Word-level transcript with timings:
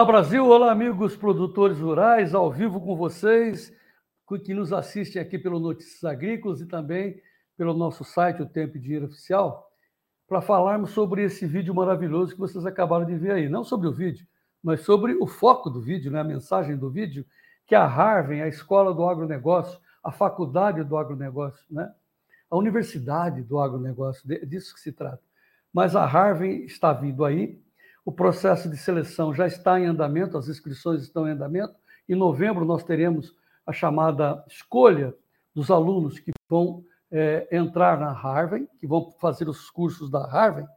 Olá, 0.00 0.06
Brasil! 0.06 0.46
Olá, 0.46 0.72
amigos 0.72 1.14
produtores 1.14 1.78
rurais, 1.78 2.34
ao 2.34 2.50
vivo 2.50 2.80
com 2.80 2.96
vocês, 2.96 3.70
que 4.46 4.54
nos 4.54 4.72
assistem 4.72 5.20
aqui 5.20 5.38
pelo 5.38 5.60
Notícias 5.60 6.02
Agrícolas 6.04 6.62
e 6.62 6.66
também 6.66 7.20
pelo 7.54 7.74
nosso 7.74 8.02
site, 8.02 8.40
o 8.40 8.46
Tempo 8.46 8.78
e 8.78 8.80
Dinheiro 8.80 9.04
Oficial, 9.04 9.70
para 10.26 10.40
falarmos 10.40 10.92
sobre 10.92 11.22
esse 11.22 11.46
vídeo 11.46 11.74
maravilhoso 11.74 12.32
que 12.32 12.38
vocês 12.38 12.64
acabaram 12.64 13.04
de 13.04 13.14
ver 13.14 13.32
aí. 13.32 13.48
Não 13.50 13.62
sobre 13.62 13.88
o 13.88 13.92
vídeo, 13.92 14.26
mas 14.62 14.80
sobre 14.80 15.16
o 15.20 15.26
foco 15.26 15.68
do 15.68 15.82
vídeo, 15.82 16.10
né? 16.10 16.20
a 16.20 16.24
mensagem 16.24 16.78
do 16.78 16.88
vídeo, 16.88 17.26
que 17.66 17.74
a 17.74 17.84
Harvard, 17.84 18.40
a 18.40 18.48
Escola 18.48 18.94
do 18.94 19.06
Agronegócio, 19.06 19.78
a 20.02 20.10
Faculdade 20.10 20.82
do 20.82 20.96
Agronegócio, 20.96 21.62
né? 21.70 21.92
a 22.50 22.56
Universidade 22.56 23.42
do 23.42 23.60
Agronegócio, 23.60 24.26
disso 24.46 24.72
que 24.72 24.80
se 24.80 24.92
trata. 24.92 25.20
Mas 25.70 25.94
a 25.94 26.06
Harvard 26.06 26.64
está 26.64 26.90
vindo 26.90 27.22
aí, 27.22 27.60
o 28.04 28.12
processo 28.12 28.68
de 28.68 28.76
seleção 28.76 29.34
já 29.34 29.46
está 29.46 29.78
em 29.78 29.86
andamento, 29.86 30.38
as 30.38 30.48
inscrições 30.48 31.02
estão 31.02 31.28
em 31.28 31.32
andamento. 31.32 31.74
Em 32.08 32.14
novembro, 32.14 32.64
nós 32.64 32.82
teremos 32.82 33.34
a 33.66 33.72
chamada 33.72 34.42
escolha 34.48 35.14
dos 35.54 35.70
alunos 35.70 36.18
que 36.18 36.32
vão 36.48 36.84
é, 37.10 37.48
entrar 37.50 37.98
na 37.98 38.12
Harvard, 38.12 38.68
que 38.78 38.86
vão 38.86 39.10
fazer 39.20 39.48
os 39.48 39.70
cursos 39.70 40.10
da 40.10 40.26
Harvard. 40.26 40.68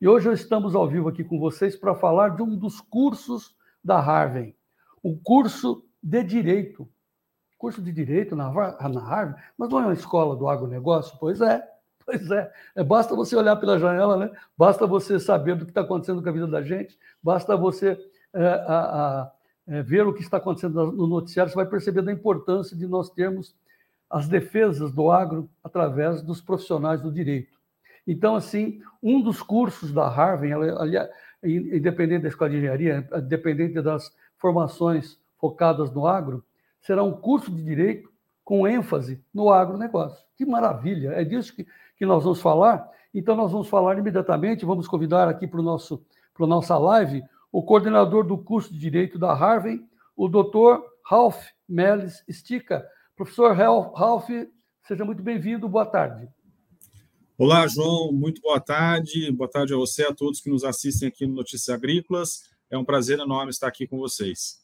E 0.00 0.06
hoje 0.06 0.30
estamos 0.32 0.74
ao 0.74 0.86
vivo 0.86 1.08
aqui 1.08 1.24
com 1.24 1.38
vocês 1.38 1.76
para 1.76 1.94
falar 1.94 2.36
de 2.36 2.42
um 2.42 2.56
dos 2.56 2.80
cursos 2.80 3.56
da 3.82 4.00
Harvard, 4.00 4.54
o 5.02 5.16
curso 5.16 5.84
de 6.02 6.22
Direito. 6.22 6.88
Curso 7.56 7.80
de 7.80 7.90
Direito 7.90 8.36
na, 8.36 8.52
na 8.52 9.00
Harvard, 9.00 9.42
mas 9.56 9.70
não 9.70 9.80
é 9.80 9.82
uma 9.84 9.94
escola 9.94 10.36
do 10.36 10.48
agronegócio? 10.48 11.16
Pois 11.18 11.40
é. 11.40 11.66
Pois 12.06 12.30
é. 12.30 12.52
é, 12.76 12.84
basta 12.84 13.16
você 13.16 13.34
olhar 13.34 13.56
pela 13.56 13.80
janela, 13.80 14.16
né? 14.16 14.30
basta 14.56 14.86
você 14.86 15.18
saber 15.18 15.56
do 15.56 15.64
que 15.64 15.72
está 15.72 15.80
acontecendo 15.80 16.22
com 16.22 16.28
a 16.28 16.32
vida 16.32 16.46
da 16.46 16.62
gente, 16.62 16.96
basta 17.20 17.56
você 17.56 17.98
é, 18.32 18.46
a, 18.46 18.78
a, 18.78 19.32
é, 19.66 19.82
ver 19.82 20.06
o 20.06 20.14
que 20.14 20.22
está 20.22 20.36
acontecendo 20.36 20.92
no 20.92 21.08
noticiário, 21.08 21.50
você 21.50 21.56
vai 21.56 21.66
perceber 21.66 22.02
da 22.02 22.12
importância 22.12 22.76
de 22.76 22.86
nós 22.86 23.10
termos 23.10 23.56
as 24.08 24.28
defesas 24.28 24.92
do 24.92 25.10
agro 25.10 25.50
através 25.64 26.22
dos 26.22 26.40
profissionais 26.40 27.02
do 27.02 27.10
direito. 27.10 27.56
Então, 28.06 28.36
assim, 28.36 28.80
um 29.02 29.20
dos 29.20 29.42
cursos 29.42 29.92
da 29.92 30.08
Harvard, 30.08 30.52
aliás, 30.78 31.10
independente 31.42 32.22
da 32.22 32.28
escola 32.28 32.50
de 32.50 32.58
engenharia, 32.58 33.08
independente 33.16 33.82
das 33.82 34.14
formações 34.38 35.18
focadas 35.38 35.90
no 35.90 36.06
agro, 36.06 36.44
será 36.80 37.02
um 37.02 37.12
curso 37.12 37.50
de 37.50 37.64
direito 37.64 38.08
com 38.44 38.68
ênfase 38.68 39.20
no 39.34 39.50
agronegócio. 39.50 40.24
Que 40.36 40.46
maravilha! 40.46 41.10
É 41.14 41.24
disso 41.24 41.52
que, 41.52 41.66
que 41.96 42.06
nós 42.06 42.24
vamos 42.24 42.40
falar. 42.40 42.88
Então, 43.12 43.34
nós 43.34 43.52
vamos 43.52 43.68
falar 43.68 43.98
imediatamente, 43.98 44.64
vamos 44.64 44.86
convidar 44.86 45.28
aqui 45.28 45.46
para 45.46 45.60
o 45.60 45.62
nosso 45.62 46.04
para 46.34 46.46
nossa 46.46 46.76
live 46.76 47.22
o 47.50 47.62
coordenador 47.62 48.26
do 48.26 48.36
curso 48.36 48.70
de 48.70 48.78
Direito 48.78 49.18
da 49.18 49.32
Harvard, 49.32 49.82
o 50.14 50.28
doutor 50.28 50.84
Ralph 51.02 51.42
Melis 51.66 52.22
Stica. 52.30 52.86
Professor 53.16 53.56
Ralph, 53.56 54.28
seja 54.86 55.04
muito 55.06 55.22
bem-vindo, 55.22 55.66
boa 55.66 55.86
tarde. 55.86 56.28
Olá, 57.38 57.66
João, 57.66 58.12
muito 58.12 58.42
boa 58.42 58.60
tarde. 58.60 59.32
Boa 59.32 59.48
tarde 59.48 59.72
a 59.72 59.76
você, 59.78 60.02
a 60.04 60.14
todos 60.14 60.40
que 60.40 60.50
nos 60.50 60.64
assistem 60.64 61.08
aqui 61.08 61.26
no 61.26 61.34
Notícias 61.34 61.74
Agrícolas. 61.74 62.42
É 62.70 62.76
um 62.76 62.84
prazer 62.84 63.18
enorme 63.18 63.50
estar 63.50 63.68
aqui 63.68 63.86
com 63.86 63.96
vocês. 63.96 64.62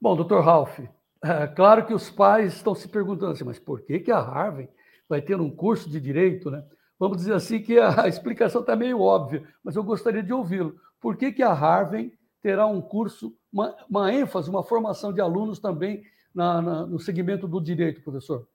Bom, 0.00 0.16
doutor 0.16 0.42
Ralph, 0.42 0.78
é 1.22 1.46
claro 1.48 1.86
que 1.86 1.92
os 1.92 2.08
pais 2.08 2.54
estão 2.54 2.74
se 2.74 2.88
perguntando 2.88 3.32
assim, 3.32 3.44
mas 3.44 3.58
por 3.58 3.82
que, 3.82 3.98
que 3.98 4.10
a 4.10 4.20
Harvard 4.20 4.70
vai 5.10 5.20
ter 5.20 5.40
um 5.40 5.50
curso 5.50 5.90
de 5.90 6.00
direito, 6.00 6.52
né? 6.52 6.64
Vamos 6.96 7.16
dizer 7.16 7.34
assim 7.34 7.60
que 7.60 7.78
a 7.80 8.06
explicação 8.06 8.60
está 8.60 8.76
meio 8.76 9.00
óbvia, 9.00 9.42
mas 9.64 9.74
eu 9.74 9.82
gostaria 9.82 10.22
de 10.22 10.32
ouvi-lo. 10.32 10.76
Por 11.00 11.16
que, 11.16 11.32
que 11.32 11.42
a 11.42 11.52
Harvard 11.52 12.12
terá 12.40 12.66
um 12.66 12.80
curso, 12.80 13.34
uma, 13.52 13.74
uma 13.88 14.14
ênfase, 14.14 14.48
uma 14.48 14.62
formação 14.62 15.12
de 15.12 15.20
alunos 15.20 15.58
também 15.58 16.04
na, 16.32 16.62
na, 16.62 16.86
no 16.86 17.00
segmento 17.00 17.48
do 17.48 17.60
direito, 17.60 18.02
professor? 18.02 18.46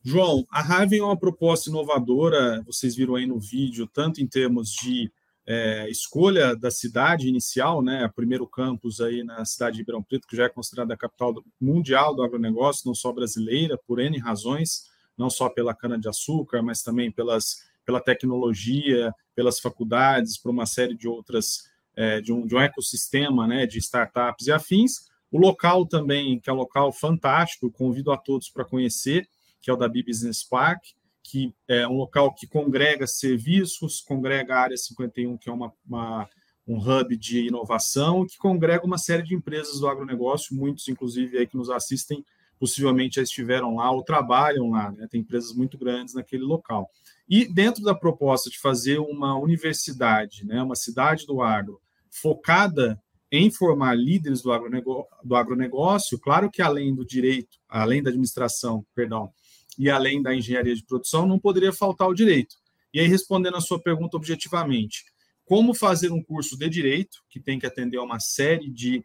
João, 0.00 0.46
a 0.48 0.62
Harvard 0.62 0.96
é 0.96 1.02
uma 1.02 1.18
proposta 1.18 1.68
inovadora, 1.68 2.62
vocês 2.64 2.94
viram 2.94 3.16
aí 3.16 3.26
no 3.26 3.40
vídeo, 3.40 3.88
tanto 3.92 4.22
em 4.22 4.26
termos 4.28 4.70
de 4.70 5.10
é, 5.44 5.90
escolha 5.90 6.54
da 6.54 6.70
cidade 6.70 7.28
inicial, 7.28 7.82
né, 7.82 8.08
primeiro 8.14 8.46
campus 8.46 9.00
aí 9.00 9.24
na 9.24 9.44
cidade 9.44 9.74
de 9.74 9.82
Ribeirão 9.82 10.02
Preto, 10.04 10.28
que 10.28 10.36
já 10.36 10.44
é 10.44 10.48
considerada 10.48 10.94
a 10.94 10.96
capital 10.96 11.34
mundial 11.60 12.14
do 12.14 12.22
agronegócio, 12.22 12.86
não 12.86 12.94
só 12.94 13.12
brasileira, 13.12 13.76
por 13.86 13.98
N 13.98 14.18
razões, 14.18 14.94
não 15.16 15.30
só 15.30 15.48
pela 15.48 15.74
cana-de-açúcar, 15.74 16.62
mas 16.62 16.82
também 16.82 17.10
pelas, 17.10 17.64
pela 17.84 18.00
tecnologia, 18.00 19.14
pelas 19.34 19.60
faculdades, 19.60 20.36
por 20.36 20.50
uma 20.50 20.66
série 20.66 20.94
de 20.94 21.08
outras, 21.08 21.70
é, 21.94 22.20
de, 22.20 22.32
um, 22.32 22.46
de 22.46 22.54
um 22.54 22.60
ecossistema 22.60 23.46
né, 23.46 23.66
de 23.66 23.78
startups 23.78 24.46
e 24.46 24.52
afins. 24.52 25.08
O 25.30 25.38
local 25.38 25.86
também, 25.86 26.38
que 26.38 26.50
é 26.50 26.52
um 26.52 26.56
local 26.56 26.92
fantástico, 26.92 27.70
convido 27.70 28.12
a 28.12 28.16
todos 28.16 28.48
para 28.48 28.64
conhecer, 28.64 29.28
que 29.60 29.70
é 29.70 29.72
o 29.72 29.76
da 29.76 29.88
B 29.88 30.02
Business 30.02 30.44
Park, 30.44 30.82
que 31.22 31.52
é 31.66 31.86
um 31.88 31.96
local 31.96 32.32
que 32.32 32.46
congrega 32.46 33.06
serviços, 33.06 34.00
congrega 34.00 34.54
a 34.54 34.60
Área 34.60 34.76
51, 34.76 35.36
que 35.36 35.48
é 35.48 35.52
uma, 35.52 35.72
uma, 35.84 36.28
um 36.66 36.78
hub 36.78 37.16
de 37.16 37.48
inovação, 37.48 38.24
que 38.24 38.38
congrega 38.38 38.86
uma 38.86 38.96
série 38.96 39.24
de 39.24 39.34
empresas 39.34 39.80
do 39.80 39.88
agronegócio, 39.88 40.54
muitos, 40.54 40.86
inclusive, 40.88 41.36
aí 41.36 41.46
que 41.46 41.56
nos 41.56 41.68
assistem, 41.68 42.24
possivelmente 42.58 43.16
já 43.16 43.22
estiveram 43.22 43.76
lá 43.76 43.90
ou 43.90 44.02
trabalham 44.02 44.70
lá, 44.70 44.90
né? 44.92 45.06
tem 45.10 45.20
empresas 45.20 45.52
muito 45.54 45.76
grandes 45.76 46.14
naquele 46.14 46.44
local. 46.44 46.90
E 47.28 47.44
dentro 47.52 47.82
da 47.82 47.94
proposta 47.94 48.48
de 48.48 48.58
fazer 48.58 48.98
uma 48.98 49.38
universidade, 49.38 50.46
né, 50.46 50.62
uma 50.62 50.76
cidade 50.76 51.26
do 51.26 51.42
agro, 51.42 51.80
focada 52.10 53.00
em 53.30 53.50
formar 53.50 53.94
líderes 53.94 54.40
do 54.40 54.52
agronegócio, 54.52 55.06
do 55.24 55.34
agronegócio, 55.34 56.18
claro 56.18 56.50
que 56.50 56.62
além 56.62 56.94
do 56.94 57.04
direito, 57.04 57.58
além 57.68 58.02
da 58.02 58.10
administração, 58.10 58.86
perdão, 58.94 59.32
e 59.78 59.90
além 59.90 60.22
da 60.22 60.34
engenharia 60.34 60.74
de 60.74 60.84
produção, 60.84 61.26
não 61.26 61.38
poderia 61.38 61.72
faltar 61.72 62.08
o 62.08 62.14
direito. 62.14 62.56
E 62.94 63.00
aí, 63.00 63.08
respondendo 63.08 63.56
a 63.56 63.60
sua 63.60 63.78
pergunta 63.78 64.16
objetivamente, 64.16 65.04
como 65.44 65.74
fazer 65.74 66.10
um 66.10 66.22
curso 66.22 66.56
de 66.56 66.68
direito, 66.68 67.18
que 67.28 67.38
tem 67.38 67.58
que 67.58 67.66
atender 67.66 67.98
a 67.98 68.02
uma 68.02 68.18
série 68.18 68.70
de 68.70 69.04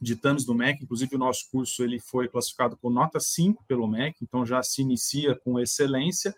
ditames 0.00 0.44
do 0.44 0.54
MEC, 0.54 0.84
inclusive 0.84 1.16
o 1.16 1.18
nosso 1.18 1.50
curso 1.50 1.82
ele 1.82 1.98
foi 1.98 2.28
classificado 2.28 2.76
com 2.76 2.90
nota 2.90 3.18
5 3.18 3.64
pelo 3.66 3.88
MEC, 3.88 4.16
então 4.22 4.46
já 4.46 4.62
se 4.62 4.82
inicia 4.82 5.34
com 5.34 5.58
excelência. 5.58 6.34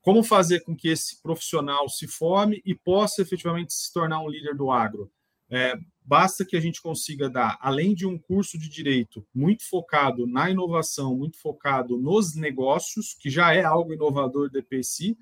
Como 0.00 0.22
fazer 0.22 0.60
com 0.60 0.76
que 0.76 0.88
esse 0.88 1.22
profissional 1.22 1.88
se 1.88 2.06
forme 2.06 2.60
e 2.64 2.74
possa 2.74 3.22
efetivamente 3.22 3.72
se 3.72 3.92
tornar 3.92 4.20
um 4.20 4.28
líder 4.28 4.56
do 4.56 4.70
agro? 4.70 5.10
É, 5.48 5.78
basta 6.02 6.44
que 6.44 6.56
a 6.56 6.60
gente 6.60 6.80
consiga 6.80 7.28
dar, 7.28 7.58
além 7.60 7.94
de 7.94 8.06
um 8.06 8.18
curso 8.18 8.58
de 8.58 8.68
direito 8.68 9.22
muito 9.34 9.68
focado 9.68 10.26
na 10.26 10.50
inovação, 10.50 11.14
muito 11.14 11.38
focado 11.38 11.98
nos 11.98 12.34
negócios, 12.34 13.14
que 13.14 13.28
já 13.28 13.54
é 13.54 13.62
algo 13.62 13.92
inovador 13.92 14.50
do 14.50 14.58
EPC, 14.58 15.16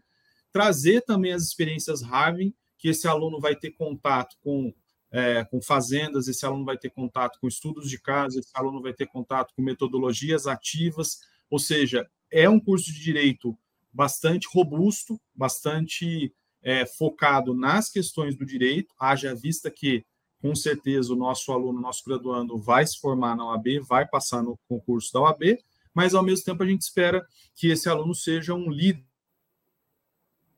trazer 0.52 1.02
também 1.02 1.32
as 1.32 1.42
experiências 1.42 2.00
Harvard, 2.00 2.54
que 2.78 2.88
esse 2.88 3.06
aluno 3.06 3.40
vai 3.40 3.56
ter 3.56 3.72
contato 3.72 4.36
com, 4.40 4.72
é, 5.12 5.44
com 5.44 5.60
fazendas, 5.60 6.28
esse 6.28 6.46
aluno 6.46 6.64
vai 6.64 6.78
ter 6.78 6.90
contato 6.90 7.38
com 7.40 7.48
estudos 7.48 7.90
de 7.90 7.98
casa, 8.00 8.38
esse 8.38 8.50
aluno 8.54 8.80
vai 8.80 8.92
ter 8.92 9.06
contato 9.06 9.52
com 9.54 9.62
metodologias 9.62 10.46
ativas, 10.46 11.18
ou 11.50 11.58
seja, 11.58 12.08
é 12.30 12.48
um 12.48 12.60
curso 12.60 12.92
de 12.92 13.00
direito 13.00 13.58
bastante 13.92 14.48
robusto, 14.52 15.20
bastante 15.34 16.32
é, 16.62 16.86
focado 16.86 17.54
nas 17.54 17.90
questões 17.90 18.36
do 18.36 18.46
direito, 18.46 18.94
haja 18.98 19.34
vista 19.34 19.70
que 19.70 20.04
com 20.40 20.54
certeza 20.54 21.12
o 21.12 21.16
nosso 21.16 21.52
aluno, 21.52 21.80
nosso 21.80 22.02
graduando 22.06 22.56
vai 22.56 22.86
se 22.86 22.98
formar 22.98 23.36
na 23.36 23.44
OAB, 23.46 23.80
vai 23.80 24.06
passar 24.06 24.42
no 24.42 24.58
concurso 24.68 25.12
da 25.12 25.20
OAB, 25.20 25.58
mas 25.92 26.14
ao 26.14 26.22
mesmo 26.22 26.44
tempo 26.44 26.62
a 26.62 26.66
gente 26.66 26.82
espera 26.82 27.26
que 27.54 27.68
esse 27.68 27.88
aluno 27.88 28.14
seja 28.14 28.54
um 28.54 28.70
líder 28.70 29.04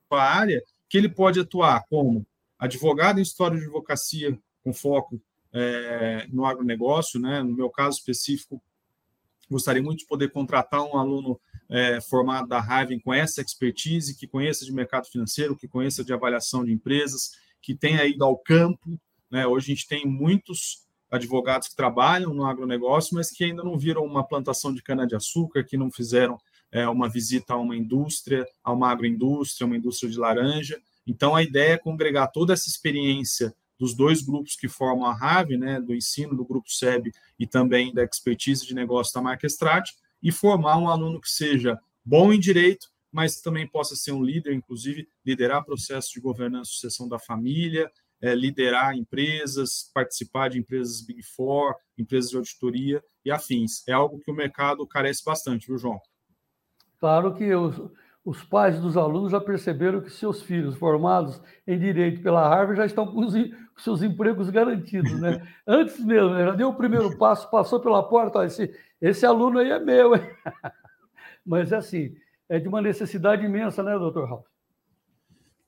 para 0.09 0.23
a 0.23 0.35
área 0.35 0.63
que 0.89 0.99
ele 0.99 1.09
pode 1.09 1.41
atuar 1.41 1.85
como 1.89 2.27
advogado 2.63 3.19
em 3.19 3.23
história 3.23 3.59
de 3.59 3.65
advocacia 3.65 4.39
com 4.63 4.73
foco 4.73 5.21
é, 5.53 6.29
no 6.31 6.47
agronegócio, 6.47 7.19
né? 7.19 7.43
No 7.43 7.53
meu 7.53 7.69
caso 7.69 7.99
específico, 7.99 8.63
gostaria 9.51 9.83
muito 9.83 10.01
de 10.01 10.07
poder 10.07 10.31
contratar 10.31 10.81
um 10.81 10.97
aluno 10.97 11.41
é, 11.69 12.01
formado 12.01 12.47
da 12.47 12.61
Raven 12.61 13.01
com 13.01 13.13
essa 13.13 13.43
expertise, 13.43 14.17
que 14.17 14.29
conheça 14.29 14.65
de 14.65 14.73
mercado 14.73 15.09
financeiro, 15.09 15.57
que 15.57 15.67
conheça 15.67 16.05
de 16.05 16.13
avaliação 16.13 16.65
de 16.65 16.73
empresas, 16.73 17.33
que 17.61 17.75
tenha 17.75 18.07
ido 18.07 18.25
ao 18.25 18.39
campo, 18.39 18.97
né? 19.29 19.45
Hoje 19.45 19.73
a 19.73 19.75
gente 19.75 19.89
tem 19.89 20.07
muitos 20.07 20.87
advogados 21.11 21.67
que 21.67 21.75
trabalham 21.75 22.33
no 22.33 22.47
agronegócio, 22.47 23.17
mas 23.17 23.33
que 23.33 23.43
ainda 23.43 23.65
não 23.65 23.77
viram 23.77 24.05
uma 24.05 24.23
plantação 24.23 24.73
de 24.73 24.83
cana-de-açúcar, 24.85 25.65
que 25.65 25.77
não 25.77 25.91
fizeram 25.91 26.39
é, 26.71 26.89
uma 26.89 27.09
visita 27.09 27.55
a 27.55 27.57
uma 27.57 27.77
indústria, 27.77 28.47
a 28.63 28.73
uma 28.73 28.89
agroindústria, 28.89 29.67
uma 29.67 29.77
indústria 29.77 30.09
de 30.09 30.17
laranja. 30.17 30.81
Então, 31.07 31.35
a 31.35 31.43
ideia 31.43 31.75
é 31.75 31.79
congregar 31.79 32.31
toda 32.31 32.53
essa 32.53 32.69
experiência 32.69 33.55
dos 33.79 33.95
dois 33.95 34.23
grupos 34.23 34.55
que 34.55 34.69
formam 34.69 35.07
a 35.07 35.15
RAVE, 35.15 35.57
né, 35.57 35.81
do 35.81 35.95
ensino 35.95 36.37
do 36.37 36.45
grupo 36.45 36.71
SEB 36.71 37.11
e 37.39 37.47
também 37.47 37.93
da 37.93 38.05
expertise 38.05 38.65
de 38.65 38.75
negócio 38.75 39.13
da 39.13 39.21
marca 39.21 39.47
Strat, 39.47 39.91
e 40.23 40.31
formar 40.31 40.79
um 40.79 40.89
aluno 40.89 41.21
que 41.21 41.29
seja 41.29 41.79
bom 42.05 42.33
em 42.33 42.39
direito, 42.39 42.87
mas 43.11 43.41
também 43.41 43.67
possa 43.67 43.97
ser 43.97 44.13
um 44.13 44.23
líder, 44.23 44.55
inclusive 44.55 45.09
liderar 45.27 45.65
processos 45.65 46.13
de 46.13 46.21
governança 46.21 46.71
e 46.71 46.75
sucessão 46.75 47.09
da 47.09 47.19
família, 47.19 47.91
é, 48.21 48.35
liderar 48.37 48.97
empresas, 48.97 49.91
participar 49.93 50.49
de 50.49 50.59
empresas 50.59 51.05
Big 51.05 51.23
Four, 51.23 51.75
empresas 51.99 52.31
de 52.31 52.37
auditoria 52.37 53.03
e 53.25 53.33
afins. 53.33 53.87
É 53.89 53.93
algo 53.93 54.21
que 54.21 54.31
o 54.31 54.35
mercado 54.35 54.87
carece 54.87 55.25
bastante, 55.25 55.67
viu, 55.67 55.77
João? 55.77 56.01
Claro 57.01 57.35
que 57.35 57.53
os, 57.53 57.91
os 58.25 58.43
pais 58.45 58.81
dos 58.81 58.97
alunos 58.97 59.33
já 59.33 59.41
perceberam 59.41 60.01
que 60.01 60.11
seus 60.11 60.43
filhos 60.43 60.77
formados 60.77 61.41
em 61.67 61.79
direito 61.79 62.23
pela 62.23 62.49
Harvard 62.49 62.77
já 62.77 62.87
estão 62.87 63.07
com 63.07 63.21
os, 63.21 63.35
com 63.35 63.81
seus 63.81 64.03
empregos 64.03 64.49
garantidos, 64.49 65.21
né? 65.21 65.47
Antes 65.67 65.99
mesmo, 66.05 66.31
né? 66.31 66.45
já 66.45 66.53
deu 66.53 66.69
o 66.69 66.75
primeiro 66.75 67.17
passo, 67.19 67.51
passou 67.51 67.81
pela 67.81 68.03
porta, 68.03 68.39
ó, 68.39 68.45
esse, 68.45 68.73
esse 69.01 69.27
aluno 69.27 69.59
aí 69.59 69.71
é 69.71 69.79
meu, 69.79 70.15
hein? 70.15 70.23
Mas 71.45 71.73
é 71.73 71.77
assim, 71.77 72.15
é 72.49 72.61
de 72.61 72.69
uma 72.69 72.81
necessidade 72.81 73.45
imensa, 73.45 73.83
né, 73.83 73.99
doutor 73.99 74.29
Ralf? 74.29 74.47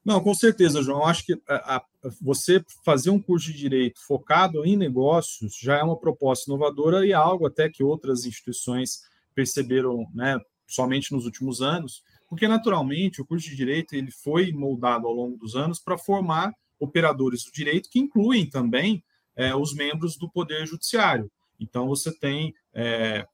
Não, 0.05 0.21
com 0.21 0.35
certeza, 0.35 0.83
João. 0.83 1.01
Eu 1.01 1.07
acho 1.07 1.25
que 1.25 1.41
a, 1.49 1.77
a, 1.77 1.85
você 2.21 2.63
fazer 2.85 3.11
um 3.11 3.21
curso 3.21 3.47
de 3.47 3.59
direito 3.59 3.99
focado 4.07 4.65
em 4.65 4.77
negócios 4.77 5.57
já 5.59 5.79
é 5.79 5.83
uma 5.83 5.99
proposta 5.99 6.49
inovadora 6.49 7.07
e 7.07 7.13
algo 7.13 7.47
até 7.47 7.71
que 7.71 7.83
outras 7.83 8.27
instituições 8.27 9.01
perceberam, 9.35 10.07
né, 10.15 10.39
somente 10.67 11.11
nos 11.11 11.25
últimos 11.25 11.63
anos, 11.63 12.03
porque 12.35 12.49
naturalmente 12.49 13.23
o 13.23 13.25
curso 13.25 13.49
de 13.49 13.55
direito 13.55 13.95
ele 13.95 14.11
foi 14.11 14.51
moldado 14.51 15.07
ao 15.07 15.15
longo 15.15 15.37
dos 15.37 15.55
anos 15.55 15.79
para 15.79 15.97
formar 15.97 16.53
operadores 16.81 17.45
do 17.45 17.53
direito 17.53 17.89
que 17.89 18.01
incluem 18.01 18.45
também 18.45 19.05
é, 19.37 19.55
os 19.55 19.73
membros 19.73 20.17
do 20.17 20.29
poder 20.29 20.67
judiciário. 20.67 21.31
Então 21.61 21.87
você 21.87 22.13
tem 22.13 22.53
é, 22.75 23.25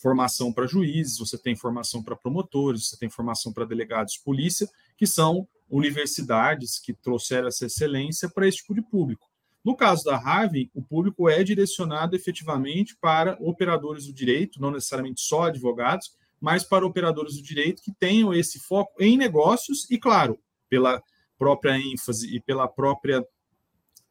formação 0.00 0.52
para 0.52 0.66
juízes, 0.66 1.16
você 1.16 1.38
tem 1.38 1.54
formação 1.54 2.02
para 2.02 2.16
promotores, 2.16 2.88
você 2.88 2.96
tem 2.96 3.08
formação 3.08 3.52
para 3.52 3.64
delegados 3.64 4.14
de 4.14 4.20
polícia, 4.24 4.68
que 4.96 5.06
são 5.06 5.46
universidades 5.70 6.80
que 6.80 6.92
trouxeram 6.92 7.46
essa 7.46 7.66
excelência 7.66 8.28
para 8.28 8.48
esse 8.48 8.58
tipo 8.58 8.74
de 8.74 8.82
público. 8.82 9.30
No 9.64 9.76
caso 9.76 10.02
da 10.02 10.16
Harvey, 10.16 10.68
o 10.74 10.82
público 10.82 11.28
é 11.28 11.44
direcionado 11.44 12.16
efetivamente 12.16 12.96
para 13.00 13.38
operadores 13.40 14.06
do 14.06 14.12
direito, 14.12 14.60
não 14.60 14.72
necessariamente 14.72 15.20
só 15.20 15.44
advogados, 15.44 16.18
mas 16.40 16.64
para 16.64 16.86
operadores 16.86 17.36
do 17.36 17.42
direito 17.42 17.82
que 17.82 17.92
tenham 17.92 18.32
esse 18.32 18.58
foco 18.58 18.94
em 19.02 19.16
negócios 19.16 19.88
e, 19.90 19.98
claro, 19.98 20.38
pela 20.68 21.02
própria 21.38 21.78
ênfase 21.78 22.34
e 22.34 22.40
pela 22.40 22.66
própria 22.66 23.24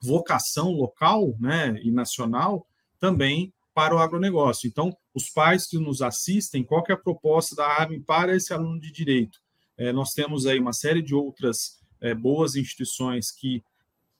vocação 0.01 0.71
local 0.71 1.35
né, 1.39 1.79
e 1.81 1.91
nacional, 1.91 2.65
também 2.99 3.53
para 3.73 3.95
o 3.95 3.99
agronegócio. 3.99 4.67
Então, 4.67 4.95
os 5.13 5.29
pais 5.29 5.65
que 5.65 5.77
nos 5.77 6.01
assistem, 6.01 6.63
qual 6.63 6.83
é 6.87 6.93
a 6.93 6.97
proposta 6.97 7.55
da 7.55 7.65
Harvey 7.65 7.99
para 7.99 8.35
esse 8.35 8.53
aluno 8.53 8.79
de 8.79 8.91
direito? 8.91 9.39
É, 9.77 9.91
nós 9.91 10.13
temos 10.13 10.45
aí 10.45 10.59
uma 10.59 10.73
série 10.73 11.01
de 11.01 11.15
outras 11.15 11.79
é, 12.01 12.13
boas 12.13 12.55
instituições 12.55 13.31
que 13.31 13.63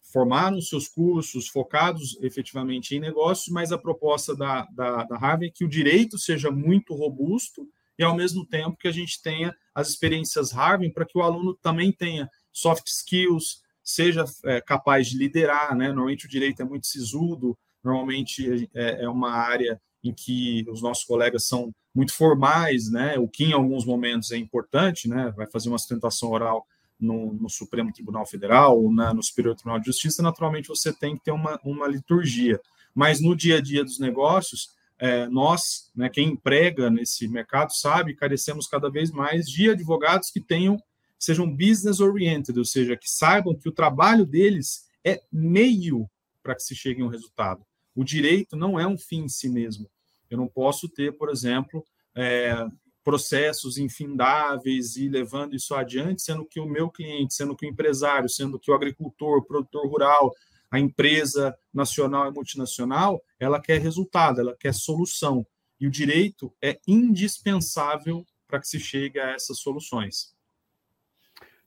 formaram 0.01 0.61
seus 0.61 0.87
cursos 0.87 1.47
focados 1.47 2.17
efetivamente 2.21 2.95
em 2.95 2.99
negócios, 2.99 3.49
mas 3.49 3.71
a 3.71 3.77
proposta 3.77 4.35
da, 4.35 4.65
da, 4.71 5.03
da 5.03 5.17
Harvard 5.17 5.47
é 5.47 5.51
que 5.51 5.65
o 5.65 5.69
direito 5.69 6.17
seja 6.17 6.49
muito 6.49 6.95
robusto 6.95 7.67
e, 7.99 8.03
ao 8.03 8.15
mesmo 8.15 8.45
tempo, 8.45 8.77
que 8.77 8.87
a 8.87 8.93
gente 8.93 9.21
tenha 9.21 9.53
as 9.75 9.89
experiências 9.89 10.53
Harvard 10.53 10.93
para 10.93 11.05
que 11.05 11.17
o 11.17 11.21
aluno 11.21 11.53
também 11.53 11.91
tenha 11.91 12.29
soft 12.49 12.87
skills, 12.87 13.61
seja 13.83 14.23
é, 14.45 14.61
capaz 14.61 15.09
de 15.09 15.17
liderar. 15.17 15.75
Né? 15.75 15.89
Normalmente, 15.89 16.25
o 16.25 16.29
direito 16.29 16.61
é 16.61 16.65
muito 16.65 16.87
sisudo, 16.87 17.57
normalmente 17.83 18.69
é, 18.73 19.03
é 19.03 19.09
uma 19.09 19.31
área 19.31 19.81
em 20.01 20.13
que 20.13 20.65
os 20.69 20.81
nossos 20.81 21.03
colegas 21.03 21.45
são 21.45 21.73
muito 21.93 22.13
formais, 22.13 22.89
né? 22.89 23.19
O 23.19 23.27
que 23.27 23.43
em 23.43 23.51
alguns 23.51 23.83
momentos 23.83 24.31
é 24.31 24.37
importante, 24.37 25.09
né? 25.09 25.33
Vai 25.35 25.45
fazer 25.47 25.67
uma 25.67 25.77
sustentação 25.77 26.29
oral 26.29 26.65
no, 26.97 27.33
no 27.33 27.49
Supremo 27.49 27.91
Tribunal 27.91 28.25
Federal 28.25 28.81
ou 28.81 28.93
na, 28.93 29.13
no 29.13 29.21
Superior 29.21 29.55
Tribunal 29.55 29.79
de 29.79 29.87
Justiça, 29.87 30.21
naturalmente 30.21 30.69
você 30.69 30.93
tem 30.93 31.17
que 31.17 31.23
ter 31.25 31.31
uma, 31.31 31.59
uma 31.65 31.87
liturgia. 31.87 32.61
Mas 32.93 33.19
no 33.19 33.35
dia 33.35 33.57
a 33.57 33.61
dia 33.61 33.83
dos 33.83 33.99
negócios, 33.99 34.69
é, 34.99 35.27
nós, 35.27 35.89
né, 35.95 36.09
quem 36.09 36.29
emprega 36.29 36.89
nesse 36.89 37.27
mercado, 37.27 37.73
sabe, 37.73 38.15
carecemos 38.15 38.67
cada 38.67 38.89
vez 38.89 39.11
mais 39.11 39.47
de 39.47 39.69
advogados 39.69 40.29
que 40.29 40.41
tenham 40.41 40.77
sejam 41.19 41.49
business 41.49 41.99
oriented, 41.99 42.57
ou 42.57 42.63
seja, 42.63 42.95
que 42.95 43.09
saibam 43.09 43.53
que 43.53 43.67
o 43.67 43.73
trabalho 43.73 44.25
deles 44.25 44.87
é 45.03 45.21
meio 45.31 46.09
para 46.41 46.55
que 46.55 46.63
se 46.63 46.73
chegue 46.73 47.01
a 47.01 47.05
um 47.05 47.09
resultado. 47.09 47.65
O 47.93 48.03
direito 48.03 48.55
não 48.55 48.79
é 48.79 48.87
um 48.87 48.97
fim 48.97 49.23
em 49.23 49.29
si 49.29 49.49
mesmo. 49.49 49.89
Eu 50.29 50.37
não 50.37 50.47
posso 50.47 50.87
ter, 50.87 51.11
por 51.17 51.29
exemplo, 51.29 51.83
é, 52.15 52.65
processos 53.03 53.77
infindáveis 53.77 54.95
e 54.95 55.09
levando 55.09 55.55
isso 55.55 55.75
adiante, 55.75 56.21
sendo 56.21 56.45
que 56.45 56.59
o 56.59 56.65
meu 56.65 56.89
cliente, 56.89 57.33
sendo 57.33 57.55
que 57.55 57.65
o 57.65 57.69
empresário, 57.69 58.29
sendo 58.29 58.57
que 58.57 58.71
o 58.71 58.73
agricultor, 58.73 59.39
o 59.39 59.45
produtor 59.45 59.87
rural, 59.87 60.33
a 60.71 60.79
empresa 60.79 61.57
nacional 61.73 62.27
e 62.27 62.33
multinacional, 62.33 63.21
ela 63.39 63.61
quer 63.61 63.79
resultado, 63.79 64.39
ela 64.39 64.55
quer 64.55 64.73
solução. 64.73 65.45
E 65.79 65.87
o 65.87 65.91
direito 65.91 66.53
é 66.61 66.79
indispensável 66.87 68.25
para 68.47 68.59
que 68.59 68.67
se 68.67 68.79
chegue 68.79 69.19
a 69.19 69.31
essas 69.31 69.59
soluções. 69.59 70.35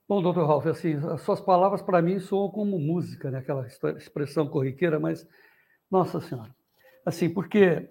Bom, 0.08 0.20
doutor 0.20 0.46
Ralf, 0.46 0.66
assim, 0.66 0.94
as 1.10 1.22
suas 1.22 1.40
palavras 1.40 1.80
para 1.80 2.02
mim 2.02 2.18
soam 2.18 2.50
como 2.50 2.78
música, 2.78 3.30
né? 3.30 3.38
aquela 3.38 3.66
expressão 3.96 4.46
corriqueira, 4.46 5.00
mas 5.00 5.26
nossa 5.90 6.20
Senhora. 6.20 6.54
Assim, 7.06 7.30
porque, 7.30 7.88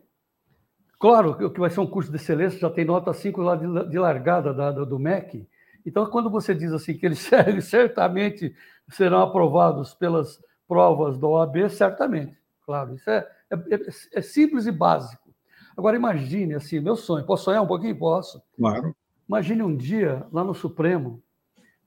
claro, 0.99 1.51
que 1.51 1.59
vai 1.59 1.69
ser 1.69 1.79
um 1.79 1.87
curso 1.87 2.11
de 2.11 2.17
excelência, 2.17 2.59
já 2.59 2.69
tem 2.69 2.85
nota 2.85 3.13
5 3.13 3.41
lá 3.41 3.55
de, 3.55 3.89
de 3.89 3.97
largada 3.97 4.53
da, 4.53 4.71
do 4.71 4.99
MEC. 4.99 5.47
Então, 5.85 6.05
quando 6.05 6.29
você 6.29 6.53
diz 6.53 6.71
assim 6.71 6.95
que 6.95 7.05
eles 7.05 7.27
certamente 7.63 8.55
serão 8.89 9.21
aprovados 9.21 9.93
pelas 9.93 10.39
provas 10.71 11.19
da 11.19 11.27
OAB, 11.27 11.69
certamente, 11.69 12.33
claro, 12.65 12.95
isso 12.95 13.09
é, 13.09 13.29
é, 13.49 13.55
é, 13.55 13.79
é 14.13 14.21
simples 14.21 14.65
e 14.67 14.71
básico. 14.71 15.29
Agora, 15.75 15.97
imagine, 15.97 16.53
assim, 16.53 16.79
meu 16.79 16.95
sonho, 16.95 17.25
posso 17.25 17.43
sonhar 17.43 17.61
um 17.61 17.67
pouquinho? 17.67 17.97
Posso. 17.97 18.41
Claro. 18.55 18.95
Imagine 19.27 19.63
um 19.63 19.75
dia, 19.75 20.25
lá 20.31 20.45
no 20.45 20.53
Supremo, 20.53 21.21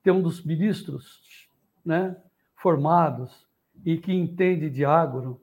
ter 0.02 0.10
um 0.10 0.20
dos 0.20 0.44
ministros 0.44 1.48
né, 1.82 2.14
formados 2.56 3.46
e 3.86 3.96
que 3.96 4.12
entende 4.12 4.68
de 4.68 4.84
agro, 4.84 5.40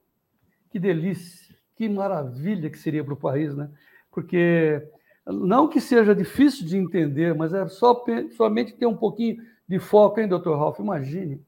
que 0.69 0.77
delícia, 0.77 1.55
que 1.75 1.89
maravilha 1.89 2.69
que 2.69 2.77
seria 2.77 3.03
para 3.03 3.15
o 3.15 3.17
país, 3.17 3.55
né? 3.55 3.71
Porque 4.11 4.87
não 5.25 5.67
que 5.67 5.81
seja 5.81 6.13
difícil 6.13 6.67
de 6.67 6.77
entender, 6.77 7.33
mas 7.33 7.55
é 7.55 7.67
só 7.67 8.05
somente 8.37 8.73
ter 8.73 8.85
um 8.85 8.95
pouquinho 8.95 9.43
de 9.67 9.79
foco, 9.79 10.19
hein, 10.19 10.27
doutor 10.27 10.59
Ralf? 10.59 10.77
Imagine. 10.77 11.43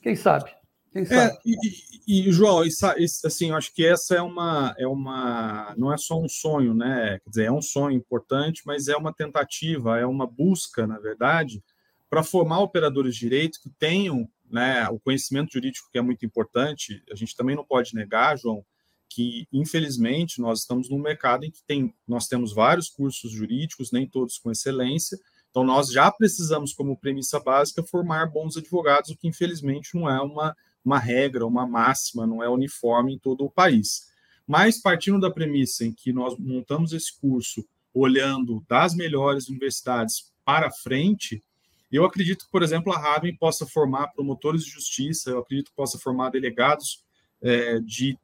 Quem 0.00 0.14
sabe? 0.14 0.54
É? 0.94 1.00
É, 1.00 1.38
e, 1.44 2.28
e, 2.28 2.32
João, 2.32 2.64
isso, 2.64 2.86
assim, 3.26 3.50
eu 3.50 3.56
acho 3.56 3.74
que 3.74 3.84
essa 3.84 4.14
é 4.14 4.22
uma, 4.22 4.74
é 4.78 4.86
uma. 4.86 5.74
Não 5.76 5.92
é 5.92 5.98
só 5.98 6.18
um 6.18 6.28
sonho, 6.28 6.72
né? 6.72 7.18
Quer 7.22 7.30
dizer, 7.30 7.44
é 7.44 7.52
um 7.52 7.60
sonho 7.60 7.96
importante, 7.96 8.62
mas 8.64 8.88
é 8.88 8.96
uma 8.96 9.12
tentativa, 9.12 9.98
é 9.98 10.06
uma 10.06 10.26
busca, 10.26 10.86
na 10.86 10.98
verdade, 10.98 11.62
para 12.08 12.22
formar 12.22 12.60
operadores 12.60 13.14
de 13.14 13.20
direito 13.20 13.60
que 13.60 13.68
tenham 13.68 14.28
né, 14.50 14.88
o 14.88 14.98
conhecimento 14.98 15.52
jurídico 15.52 15.88
que 15.90 15.98
é 15.98 16.02
muito 16.02 16.24
importante, 16.24 17.02
a 17.10 17.14
gente 17.14 17.36
também 17.36 17.56
não 17.56 17.64
pode 17.64 17.94
negar, 17.94 18.38
João, 18.38 18.64
que 19.08 19.46
infelizmente 19.52 20.40
nós 20.40 20.60
estamos 20.60 20.88
num 20.88 20.98
mercado 20.98 21.44
em 21.44 21.50
que 21.50 21.62
tem, 21.64 21.94
nós 22.06 22.26
temos 22.26 22.52
vários 22.52 22.88
cursos 22.88 23.30
jurídicos, 23.30 23.92
nem 23.92 24.06
todos 24.06 24.38
com 24.38 24.50
excelência, 24.50 25.18
então 25.50 25.64
nós 25.64 25.90
já 25.90 26.10
precisamos, 26.10 26.72
como 26.72 26.96
premissa 26.96 27.40
básica, 27.40 27.82
formar 27.82 28.26
bons 28.26 28.56
advogados, 28.56 29.10
o 29.10 29.16
que 29.16 29.26
infelizmente 29.26 29.94
não 29.94 30.08
é 30.08 30.20
uma, 30.20 30.54
uma 30.86 31.00
regra, 31.00 31.44
uma 31.44 31.66
máxima, 31.66 32.26
não 32.28 32.40
é 32.40 32.48
uniforme 32.48 33.14
em 33.14 33.18
todo 33.18 33.44
o 33.44 33.50
país. 33.50 34.06
Mas 34.46 34.80
partindo 34.80 35.18
da 35.18 35.28
premissa 35.28 35.84
em 35.84 35.92
que 35.92 36.12
nós 36.12 36.38
montamos 36.38 36.92
esse 36.92 37.18
curso 37.20 37.66
olhando 37.92 38.64
das 38.68 38.94
melhores 38.94 39.48
universidades 39.48 40.32
para 40.44 40.70
frente, 40.70 41.42
eu 41.90 42.04
acredito 42.04 42.44
que, 42.44 42.50
por 42.52 42.62
exemplo, 42.62 42.92
a 42.92 42.98
Raven 42.98 43.36
possa 43.36 43.66
formar 43.66 44.08
promotores 44.08 44.64
de 44.64 44.70
justiça, 44.70 45.30
eu 45.30 45.40
acredito 45.40 45.70
que 45.70 45.76
possa 45.76 45.98
formar 45.98 46.30
delegados 46.30 47.04
é, 47.42 47.80
de 47.80 48.16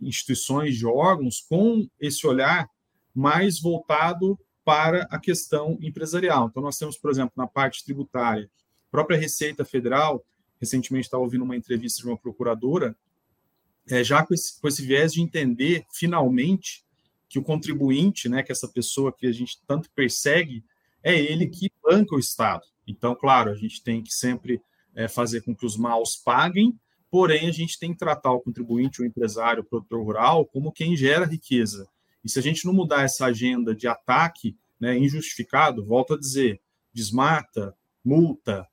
instituições, 0.00 0.76
de 0.76 0.86
órgãos, 0.86 1.40
com 1.48 1.88
esse 2.00 2.26
olhar 2.26 2.68
mais 3.14 3.60
voltado 3.60 4.36
para 4.64 5.02
a 5.10 5.20
questão 5.20 5.78
empresarial. 5.80 6.48
Então, 6.48 6.62
nós 6.62 6.78
temos, 6.78 6.96
por 6.98 7.10
exemplo, 7.10 7.32
na 7.36 7.46
parte 7.46 7.84
tributária, 7.84 8.50
própria 8.90 9.18
Receita 9.18 9.64
Federal, 9.64 10.24
recentemente 10.60 11.06
estava 11.06 11.22
ouvindo 11.22 11.44
uma 11.44 11.56
entrevista 11.56 12.02
de 12.02 12.08
uma 12.08 12.16
procuradora, 12.16 12.96
é, 13.90 14.04
já 14.04 14.24
com 14.24 14.34
esse, 14.34 14.60
com 14.60 14.68
esse 14.68 14.84
viés 14.84 15.12
de 15.12 15.22
entender, 15.22 15.86
finalmente, 15.92 16.84
que 17.28 17.38
o 17.38 17.42
contribuinte, 17.42 18.28
né, 18.28 18.42
que 18.42 18.52
essa 18.52 18.68
pessoa 18.68 19.12
que 19.12 19.26
a 19.26 19.32
gente 19.32 19.60
tanto 19.66 19.90
persegue, 19.90 20.64
é 21.02 21.18
ele 21.18 21.46
que 21.46 21.70
banca 21.82 22.14
o 22.14 22.18
Estado. 22.18 22.66
Então, 22.86 23.14
claro, 23.14 23.50
a 23.50 23.54
gente 23.54 23.82
tem 23.82 24.02
que 24.02 24.12
sempre 24.12 24.60
é, 24.94 25.06
fazer 25.08 25.42
com 25.42 25.54
que 25.54 25.66
os 25.66 25.76
maus 25.76 26.16
paguem, 26.16 26.78
porém 27.10 27.48
a 27.48 27.52
gente 27.52 27.78
tem 27.78 27.92
que 27.92 27.98
tratar 27.98 28.32
o 28.32 28.40
contribuinte, 28.40 29.00
o 29.00 29.04
empresário, 29.04 29.62
o 29.62 29.66
produtor 29.66 30.02
rural 30.02 30.44
como 30.46 30.72
quem 30.72 30.96
gera 30.96 31.26
riqueza. 31.26 31.88
E 32.24 32.28
se 32.30 32.38
a 32.38 32.42
gente 32.42 32.64
não 32.66 32.72
mudar 32.72 33.02
essa 33.02 33.26
agenda 33.26 33.74
de 33.74 33.86
ataque 33.86 34.56
né, 34.80 34.98
injustificado, 34.98 35.84
volto 35.84 36.14
a 36.14 36.18
dizer, 36.18 36.60
desmata, 36.92 37.74
multa, 38.04 38.66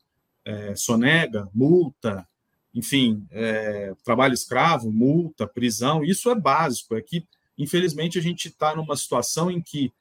é, 0.46 0.75
sonega, 0.75 1.50
multa, 1.54 2.25
enfim, 2.74 3.25
é, 3.32 3.94
trabalho 4.04 4.34
escravo, 4.34 4.92
multa, 4.92 5.48
prisão, 5.48 6.04
isso 6.04 6.30
é 6.30 6.36
básico. 6.36 6.96
É 6.96 7.02
que, 7.02 7.25
infelizmente, 7.58 8.20
a 8.20 8.22
gente 8.22 8.50
está 8.50 8.75
numa 8.75 8.96
situação 8.96 9.50
em 9.50 9.62
que 9.62 9.92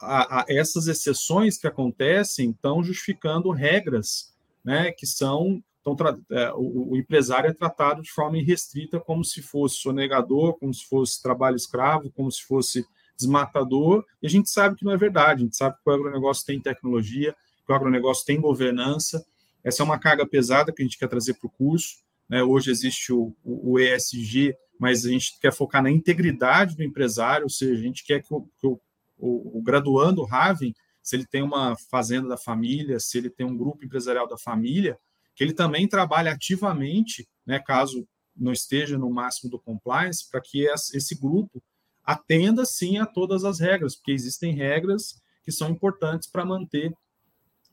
a, 0.00 0.40
a, 0.40 0.44
essas 0.48 0.86
exceções 0.86 1.56
que 1.56 1.66
acontecem 1.66 2.50
estão 2.50 2.82
justificando 2.82 3.50
regras 3.50 4.34
né, 4.64 4.92
que 4.92 5.06
são. 5.06 5.62
Tão, 5.82 5.96
é, 6.30 6.52
o, 6.52 6.90
o, 6.90 6.96
empresário 6.96 7.48
é 7.48 7.54
tratado 7.54 8.02
de 8.02 8.10
forma 8.10 8.36
irrestrita, 8.36 9.00
como 9.00 9.24
se 9.24 9.40
fosse 9.40 9.76
sonegador, 9.76 10.58
como 10.58 10.74
se 10.74 10.84
fosse 10.84 11.22
trabalho 11.22 11.56
escravo, 11.56 12.10
como 12.10 12.30
se 12.30 12.42
fosse 12.42 12.84
desmatador, 13.16 14.04
e 14.22 14.26
a 14.26 14.30
gente 14.30 14.50
sabe 14.50 14.76
que 14.76 14.84
não 14.84 14.92
é 14.92 14.96
verdade, 14.96 15.42
a 15.42 15.44
gente 15.44 15.56
sabe 15.56 15.76
que 15.82 15.88
o 15.88 15.92
agronegócio 15.92 16.44
tem 16.44 16.60
tecnologia, 16.60 17.34
que 17.64 17.72
o 17.72 17.74
agronegócio 17.74 18.26
tem 18.26 18.40
governança, 18.40 19.24
essa 19.68 19.82
é 19.82 19.84
uma 19.84 19.98
carga 19.98 20.26
pesada 20.26 20.72
que 20.72 20.82
a 20.82 20.84
gente 20.84 20.98
quer 20.98 21.08
trazer 21.08 21.34
para 21.34 21.46
o 21.46 21.50
curso, 21.50 21.98
né? 22.26 22.42
hoje 22.42 22.70
existe 22.70 23.12
o, 23.12 23.36
o, 23.44 23.72
o, 23.72 23.78
ESG, 23.78 24.56
mas 24.80 25.04
a 25.04 25.10
gente 25.10 25.38
quer 25.38 25.52
focar 25.52 25.82
na 25.82 25.90
integridade 25.90 26.74
do 26.74 26.82
empresário, 26.82 27.44
ou 27.44 27.50
seja, 27.50 27.74
a 27.78 27.82
gente 27.82 28.02
quer 28.02 28.22
que 28.22 28.32
o, 28.32 28.48
que 28.58 28.66
o, 28.66 28.78
o 29.18 29.62
graduando 29.62 30.24
Raven, 30.24 30.74
se 31.02 31.16
ele 31.16 31.26
tem 31.26 31.42
uma 31.42 31.76
fazenda 31.90 32.28
da 32.28 32.38
família, 32.38 32.98
se 32.98 33.18
ele 33.18 33.28
tem 33.28 33.44
um 33.44 33.56
grupo 33.56 33.84
empresarial 33.84 34.26
da 34.26 34.38
família, 34.38 34.98
que 35.36 35.44
ele 35.44 35.52
também 35.52 35.86
trabalhe 35.86 36.30
ativamente, 36.30 37.28
né, 37.44 37.58
caso 37.58 38.08
não 38.34 38.52
esteja 38.52 38.96
no 38.96 39.10
máximo 39.10 39.50
do 39.50 39.58
compliance, 39.58 40.28
para 40.30 40.40
que 40.40 40.66
esse 40.66 41.14
grupo 41.14 41.62
atenda 42.02 42.64
sim 42.64 42.96
a 42.96 43.04
todas 43.04 43.44
as 43.44 43.60
regras, 43.60 43.94
porque 43.94 44.12
existem 44.12 44.54
regras 44.54 45.20
que 45.44 45.52
são 45.52 45.68
importantes 45.68 46.26
para 46.26 46.44
manter 46.44 46.94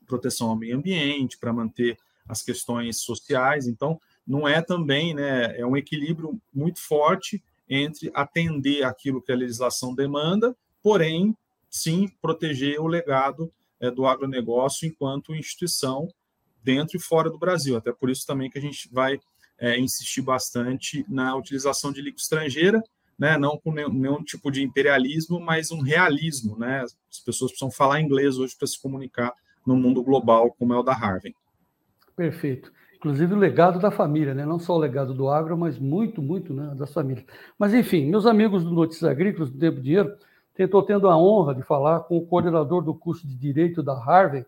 proteção 0.06 0.50
ao 0.50 0.56
meio 0.56 0.76
ambiente, 0.76 1.38
para 1.38 1.52
manter 1.52 1.98
as 2.28 2.42
questões 2.42 3.00
sociais. 3.00 3.66
Então, 3.66 4.00
não 4.26 4.46
é 4.46 4.60
também, 4.60 5.14
né, 5.14 5.58
é 5.58 5.64
um 5.64 5.76
equilíbrio 5.76 6.40
muito 6.52 6.80
forte 6.80 7.42
entre 7.68 8.10
atender 8.14 8.84
aquilo 8.84 9.22
que 9.22 9.32
a 9.32 9.36
legislação 9.36 9.94
demanda, 9.94 10.56
porém, 10.82 11.36
sim, 11.68 12.08
proteger 12.20 12.80
o 12.80 12.86
legado 12.86 13.52
é, 13.80 13.90
do 13.90 14.06
agronegócio 14.06 14.86
enquanto 14.86 15.34
instituição 15.34 16.08
dentro 16.62 16.96
e 16.96 17.00
fora 17.00 17.30
do 17.30 17.38
Brasil. 17.38 17.76
Até 17.76 17.92
por 17.92 18.10
isso 18.10 18.26
também 18.26 18.50
que 18.50 18.58
a 18.58 18.62
gente 18.62 18.88
vai 18.92 19.20
é, 19.58 19.78
insistir 19.78 20.22
bastante 20.22 21.04
na 21.08 21.34
utilização 21.36 21.92
de 21.92 22.02
língua 22.02 22.18
estrangeira, 22.18 22.82
né, 23.18 23.38
não 23.38 23.56
com 23.56 23.72
nenhum, 23.72 23.92
nenhum, 23.92 24.22
tipo 24.22 24.50
de 24.50 24.62
imperialismo, 24.62 25.40
mas 25.40 25.70
um 25.70 25.80
realismo. 25.80 26.58
Né? 26.58 26.82
As 26.82 27.20
pessoas 27.20 27.50
precisam 27.50 27.70
falar 27.70 28.00
inglês 28.00 28.36
hoje 28.36 28.54
para 28.56 28.66
se 28.66 28.80
comunicar 28.80 29.32
no 29.66 29.76
mundo 29.76 30.02
global, 30.02 30.54
como 30.58 30.72
é 30.72 30.78
o 30.78 30.82
da 30.82 30.92
Harvard. 30.92 31.34
Perfeito. 32.14 32.72
Inclusive 32.96 33.34
o 33.34 33.38
legado 33.38 33.78
da 33.78 33.90
família, 33.90 34.34
né? 34.34 34.46
não 34.46 34.58
só 34.58 34.74
o 34.74 34.78
legado 34.78 35.12
do 35.12 35.28
agro, 35.28 35.56
mas 35.56 35.78
muito, 35.78 36.22
muito 36.22 36.54
né, 36.54 36.74
das 36.74 36.92
famílias. 36.92 37.26
Mas, 37.58 37.74
enfim, 37.74 38.06
meus 38.06 38.24
amigos 38.24 38.64
do 38.64 38.70
Notícias 38.70 39.10
Agrícolas, 39.10 39.50
do 39.50 39.58
Tempo 39.58 39.80
Dinheiro, 39.80 40.16
estou 40.58 40.82
tendo 40.82 41.08
a 41.08 41.16
honra 41.16 41.54
de 41.54 41.62
falar 41.62 42.00
com 42.00 42.16
o 42.16 42.26
coordenador 42.26 42.82
do 42.82 42.94
curso 42.94 43.26
de 43.26 43.36
Direito 43.36 43.82
da 43.82 43.94
Harvard, 43.94 44.46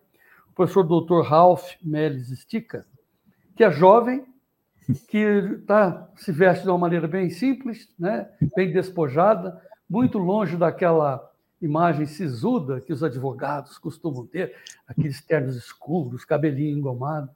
o 0.49 0.55
professor 0.55 0.83
Dr. 0.83 1.21
Ralph 1.21 1.73
Melis 1.81 2.29
Stica, 2.39 2.85
que 3.55 3.63
é 3.63 3.71
jovem, 3.71 4.25
que 5.07 5.61
tá, 5.67 6.09
se 6.15 6.31
veste 6.31 6.63
de 6.63 6.69
uma 6.69 6.77
maneira 6.77 7.07
bem 7.07 7.29
simples, 7.29 7.87
né? 7.99 8.27
bem 8.55 8.71
despojada, 8.71 9.61
muito 9.87 10.17
longe 10.17 10.57
daquela 10.57 11.29
imagem 11.61 12.05
sisuda 12.05 12.79
que 12.81 12.93
os 12.93 13.03
advogados 13.03 13.77
costumam 13.77 14.25
ter, 14.25 14.55
aqueles 14.87 15.21
ternos 15.21 15.55
escuros, 15.55 16.25
cabelinho 16.25 16.77
engomado. 16.77 17.29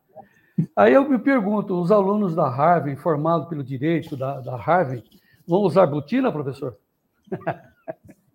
Aí 0.75 0.93
eu 0.93 1.09
me 1.09 1.17
pergunto, 1.17 1.79
os 1.79 1.91
alunos 1.91 2.35
da 2.35 2.47
Harvard, 2.47 2.95
formados 3.01 3.47
pelo 3.47 3.63
direito 3.63 4.15
da, 4.15 4.39
da 4.39 4.55
Harvard, 4.55 5.03
vão 5.47 5.61
usar 5.61 5.87
botina, 5.87 6.31
professor? 6.31 6.77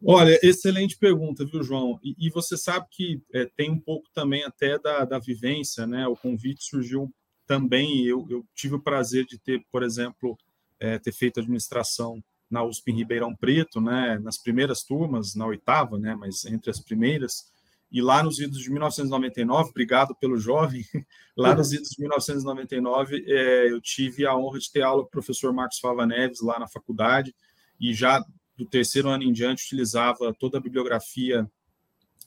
Olha, 0.05 0.39
excelente 0.43 0.97
pergunta, 0.97 1.45
viu, 1.45 1.63
João? 1.63 1.99
E, 2.03 2.15
e 2.19 2.31
você 2.31 2.57
sabe 2.57 2.87
que 2.91 3.21
é, 3.33 3.47
tem 3.57 3.71
um 3.71 3.81
pouco 3.81 4.09
também 4.15 4.45
até 4.45 4.79
da, 4.79 5.05
da 5.05 5.19
vivência, 5.19 5.87
né? 5.87 6.07
O 6.07 6.17
convite 6.17 6.65
surgiu 6.65 7.13
também 7.47 8.05
eu, 8.05 8.27
eu 8.29 8.45
tive 8.55 8.75
o 8.75 8.81
prazer 8.81 9.25
de 9.25 9.39
ter, 9.39 9.65
por 9.73 9.83
exemplo, 9.83 10.39
é, 10.79 10.99
ter 10.99 11.13
feito 11.13 11.41
administração 11.41 12.23
na 12.51 12.63
USP 12.65 12.91
em 12.91 12.97
Ribeirão 12.97 13.35
Preto, 13.35 13.81
né, 13.81 14.19
nas 14.19 14.39
primeiras 14.39 14.83
turmas, 14.83 15.35
na 15.35 15.47
oitava, 15.47 15.99
né, 15.99 16.15
mas 16.15 16.45
entre 16.45 16.71
as 16.71 16.81
primeiras, 16.81 17.51
e 17.91 18.03
lá 18.03 18.23
nos 18.23 18.39
idos 18.39 18.59
de 18.59 18.71
1999, 18.71 19.71
obrigado 19.71 20.15
pelo 20.15 20.39
jovem, 20.39 20.85
lá 21.37 21.55
nos 21.55 21.73
idos 21.73 21.91
de 21.91 22.01
1999, 22.01 23.25
é, 23.27 23.71
eu 23.71 23.81
tive 23.81 24.27
a 24.27 24.37
honra 24.37 24.59
de 24.59 24.71
ter 24.71 24.83
aula 24.83 25.03
com 25.03 25.09
o 25.09 25.11
professor 25.11 25.53
Marcos 25.53 25.79
Fava 25.79 26.07
Neves 26.07 26.41
lá 26.41 26.59
na 26.59 26.69
faculdade, 26.69 27.35
e 27.81 27.95
já 27.95 28.25
do 28.57 28.67
terceiro 28.67 29.09
ano 29.09 29.23
em 29.23 29.33
diante 29.33 29.65
utilizava 29.65 30.35
toda 30.35 30.59
a 30.59 30.61
bibliografia 30.61 31.49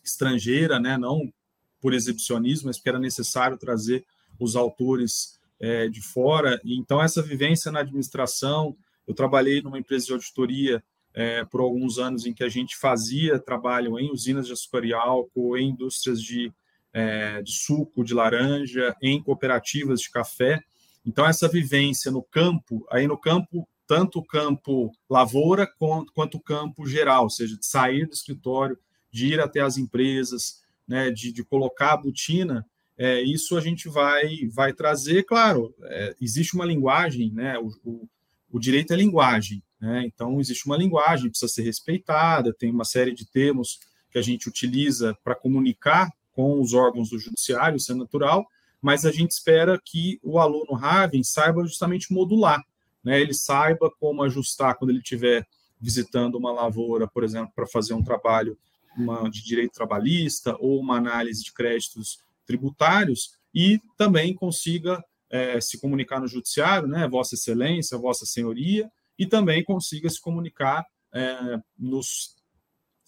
estrangeira, 0.04 0.80
né, 0.80 0.98
não 0.98 1.32
por 1.82 1.94
exibicionismo, 1.94 2.68
mas 2.68 2.78
porque 2.78 2.90
era 2.90 3.00
necessário 3.00 3.58
trazer 3.58 4.06
os 4.40 4.56
autores 4.56 5.40
é, 5.60 5.88
de 5.88 6.02
fora. 6.02 6.60
E, 6.64 6.78
então, 6.78 7.02
essa 7.02 7.22
vivência 7.22 7.72
na 7.72 7.80
administração, 7.80 8.78
eu 9.08 9.14
trabalhei 9.14 9.62
numa 9.62 9.80
empresa 9.80 10.06
de 10.06 10.14
auditoria 10.14 10.84
é, 11.14 11.44
por 11.46 11.62
alguns 11.62 11.98
anos 11.98 12.26
em 12.26 12.34
que 12.34 12.44
a 12.44 12.50
gente 12.50 12.78
fazia 12.78 13.40
trabalho 13.40 14.00
em 14.00 14.12
usinas 14.12 14.48
de 14.48 14.54
açúcar 14.54 14.86
e 14.86 14.94
álcool, 14.94 15.58
em 15.58 15.70
indústrias 15.70 16.22
de, 16.22 16.52
é, 16.94 17.42
de 17.42 17.52
suco, 17.52 18.04
de 18.04 18.14
laranja, 18.14 18.96
em 19.02 19.22
cooperativas 19.22 20.02
de 20.02 20.10
café. 20.10 20.64
Então, 21.06 21.26
essa 21.26 21.48
vivência 21.48 22.12
no 22.12 22.24
campo, 22.24 22.86
aí 22.90 23.08
no 23.08 23.18
campo, 23.18 23.68
tanto 23.88 24.20
o 24.20 24.26
campo 24.26 24.92
lavoura 25.10 25.68
quanto, 25.68 26.14
quanto 26.14 26.38
o 26.38 26.42
campo 26.42 26.86
geral, 26.88 27.24
ou 27.24 27.30
seja, 27.30 27.58
de 27.58 27.66
sair 27.66 28.06
do 28.06 28.14
escritório, 28.14 28.78
de 29.12 29.34
ir 29.34 29.40
até 29.42 29.60
as 29.60 29.78
empresas, 29.78 30.62
né, 30.88 31.12
de, 31.12 31.32
de 31.32 31.44
colocar 31.44 31.94
a 31.94 31.98
botina, 31.98 32.66
é, 32.98 33.22
isso 33.22 33.58
a 33.58 33.62
gente 33.62 33.90
vai, 33.90 34.48
vai 34.54 34.74
trazer, 34.74 35.24
claro, 35.24 35.74
é, 35.84 36.16
existe 36.22 36.54
uma 36.54 36.66
linguagem, 36.66 37.32
né? 37.32 37.58
O, 37.58 37.72
o, 37.84 38.10
o, 38.52 38.60
direito 38.60 38.94
é 38.94 38.96
linguagem, 38.96 39.64
né? 39.80 40.04
Então 40.06 40.40
existe 40.40 40.66
uma 40.66 40.78
linguagem, 40.78 41.30
precisa 41.30 41.52
ser 41.52 41.64
respeitada, 41.64 42.54
tem 42.54 42.72
uma 42.72 42.86
série 42.86 43.14
de 43.14 43.26
termos 43.26 43.80
que 44.12 44.18
a 44.18 44.22
gente 44.22 44.50
utiliza 44.50 45.18
para 45.24 45.36
comunicar 45.36 46.10
com 46.34 46.62
os 46.62 46.74
órgãos 46.74 47.10
do 47.10 47.20
judiciário, 47.20 47.78
isso 47.78 47.92
é 47.92 47.96
natural, 47.96 48.46
mas 48.82 49.06
a 49.06 49.12
gente 49.12 49.32
espera 49.32 49.80
que 49.84 50.20
o 50.24 50.40
aluno 50.40 50.74
Raven 50.74 51.24
saiba 51.24 51.64
justamente 51.64 52.12
modular, 52.12 52.64
né? 53.04 53.20
Ele 53.22 53.34
saiba 53.34 53.92
como 54.00 54.24
ajustar 54.24 54.76
quando 54.76 54.92
ele 54.92 55.00
estiver 55.00 55.48
visitando 55.80 56.36
uma 56.36 56.52
lavoura, 56.52 57.08
por 57.08 57.24
exemplo, 57.24 57.52
para 57.56 57.66
fazer 57.68 57.94
um 57.94 58.04
trabalho 58.04 58.58
uma, 58.96 59.30
de 59.30 59.44
direito 59.44 59.74
trabalhista 59.74 60.56
ou 60.60 60.80
uma 60.80 60.98
análise 60.98 61.44
de 61.44 61.54
créditos 61.54 62.20
tributários 62.46 63.36
e 63.54 63.80
também 63.98 64.34
consiga 64.34 65.04
é, 65.32 65.62
se 65.62 65.80
comunicar 65.80 66.20
no 66.20 66.28
judiciário, 66.28 66.88
né, 66.88 67.08
Vossa 67.08 67.36
Excelência, 67.36 67.98
Vossa 67.98 68.26
Senhoria, 68.26 68.92
e 69.18 69.26
também 69.26 69.64
consiga 69.64 70.10
se 70.10 70.20
comunicar 70.20 70.86
é, 71.14 71.60
nos, 71.78 72.36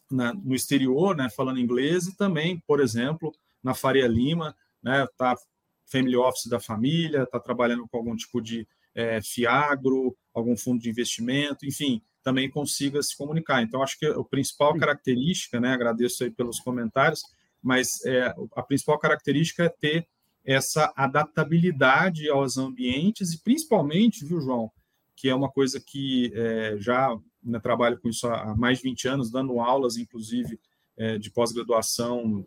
na, 0.10 0.34
no 0.34 0.56
exterior, 0.56 1.16
né, 1.16 1.30
falando 1.30 1.60
inglês, 1.60 2.08
e 2.08 2.16
também, 2.16 2.64
por 2.66 2.80
exemplo, 2.80 3.34
na 3.62 3.74
Faria 3.74 4.08
Lima, 4.08 4.56
né, 4.82 5.06
tá 5.18 5.36
family 5.86 6.16
office 6.16 6.48
da 6.48 6.60
família, 6.60 7.24
está 7.24 7.40
trabalhando 7.40 7.88
com 7.88 7.98
algum 7.98 8.16
tipo 8.16 8.42
de 8.42 8.66
é, 8.96 9.22
fiagro, 9.22 10.16
algum 10.34 10.56
fundo 10.56 10.82
de 10.82 10.90
investimento, 10.90 11.66
enfim, 11.66 12.02
também 12.24 12.50
consiga 12.50 13.04
se 13.04 13.16
comunicar. 13.18 13.62
Então, 13.62 13.84
acho 13.84 14.00
que 14.00 14.06
a 14.06 14.24
principal 14.24 14.78
característica, 14.78 15.60
né, 15.60 15.74
agradeço 15.74 16.24
aí 16.24 16.32
pelos 16.32 16.60
comentários, 16.60 17.22
mas 17.62 18.04
é, 18.06 18.34
a 18.56 18.64
principal 18.64 18.98
característica 18.98 19.66
é 19.66 19.70
ter 19.70 20.08
essa 20.44 20.92
adaptabilidade 20.96 22.30
aos 22.30 22.58
ambientes 22.58 23.34
e 23.34 23.42
principalmente, 23.42 24.26
viu, 24.26 24.42
João, 24.42 24.72
que 25.16 25.30
é 25.30 25.36
uma 25.36 25.50
coisa 25.50 25.80
que 25.80 26.32
é, 26.36 26.76
já 26.80 27.16
né, 27.42 27.60
trabalho 27.60 28.00
com 28.00 28.10
isso 28.10 28.28
há 28.28 28.56
mais 28.56 28.80
de 28.80 28.84
20 28.84 29.08
anos, 29.08 29.32
dando 29.32 29.60
aulas, 29.60 29.98
inclusive, 29.98 30.60
é, 30.98 31.18
de 31.18 31.32
pós-graduação, 31.32 32.46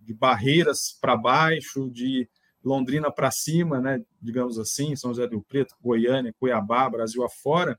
de 0.00 0.14
barreiras 0.14 0.96
para 1.00 1.16
baixo, 1.16 1.90
de 1.90 2.28
Londrina 2.64 3.10
para 3.10 3.30
cima, 3.30 3.80
né, 3.80 4.02
digamos 4.20 4.58
assim, 4.58 4.94
São 4.96 5.14
José 5.14 5.26
do 5.26 5.40
Preto, 5.42 5.74
Goiânia, 5.80 6.34
Cuiabá, 6.38 6.88
Brasil 6.88 7.24
afora, 7.24 7.78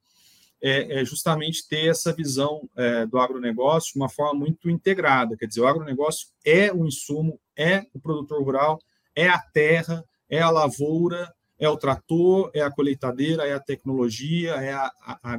é, 0.61 1.01
é 1.01 1.05
justamente 1.05 1.67
ter 1.67 1.87
essa 1.87 2.13
visão 2.13 2.69
é, 2.75 3.05
do 3.05 3.17
agronegócio 3.19 3.93
de 3.93 3.99
uma 3.99 4.09
forma 4.09 4.39
muito 4.39 4.69
integrada. 4.69 5.35
Quer 5.35 5.47
dizer, 5.47 5.61
o 5.61 5.67
agronegócio 5.67 6.27
é 6.45 6.71
o 6.71 6.85
insumo, 6.85 7.39
é 7.55 7.85
o 7.93 7.99
produtor 7.99 8.43
rural, 8.43 8.79
é 9.21 9.29
a 9.29 9.37
terra, 9.37 10.03
é 10.27 10.41
a 10.41 10.49
lavoura, 10.49 11.31
é 11.59 11.69
o 11.69 11.77
trator, 11.77 12.49
é 12.55 12.61
a 12.61 12.71
colheitadeira, 12.71 13.45
é 13.45 13.53
a 13.53 13.59
tecnologia, 13.59 14.53
é 14.55 14.73
a, 14.73 14.91
a 15.03 15.37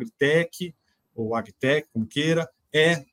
ou 1.16 1.34
agtech, 1.34 1.88
como 1.92 2.06
queira, 2.06 2.48
é 2.72 3.04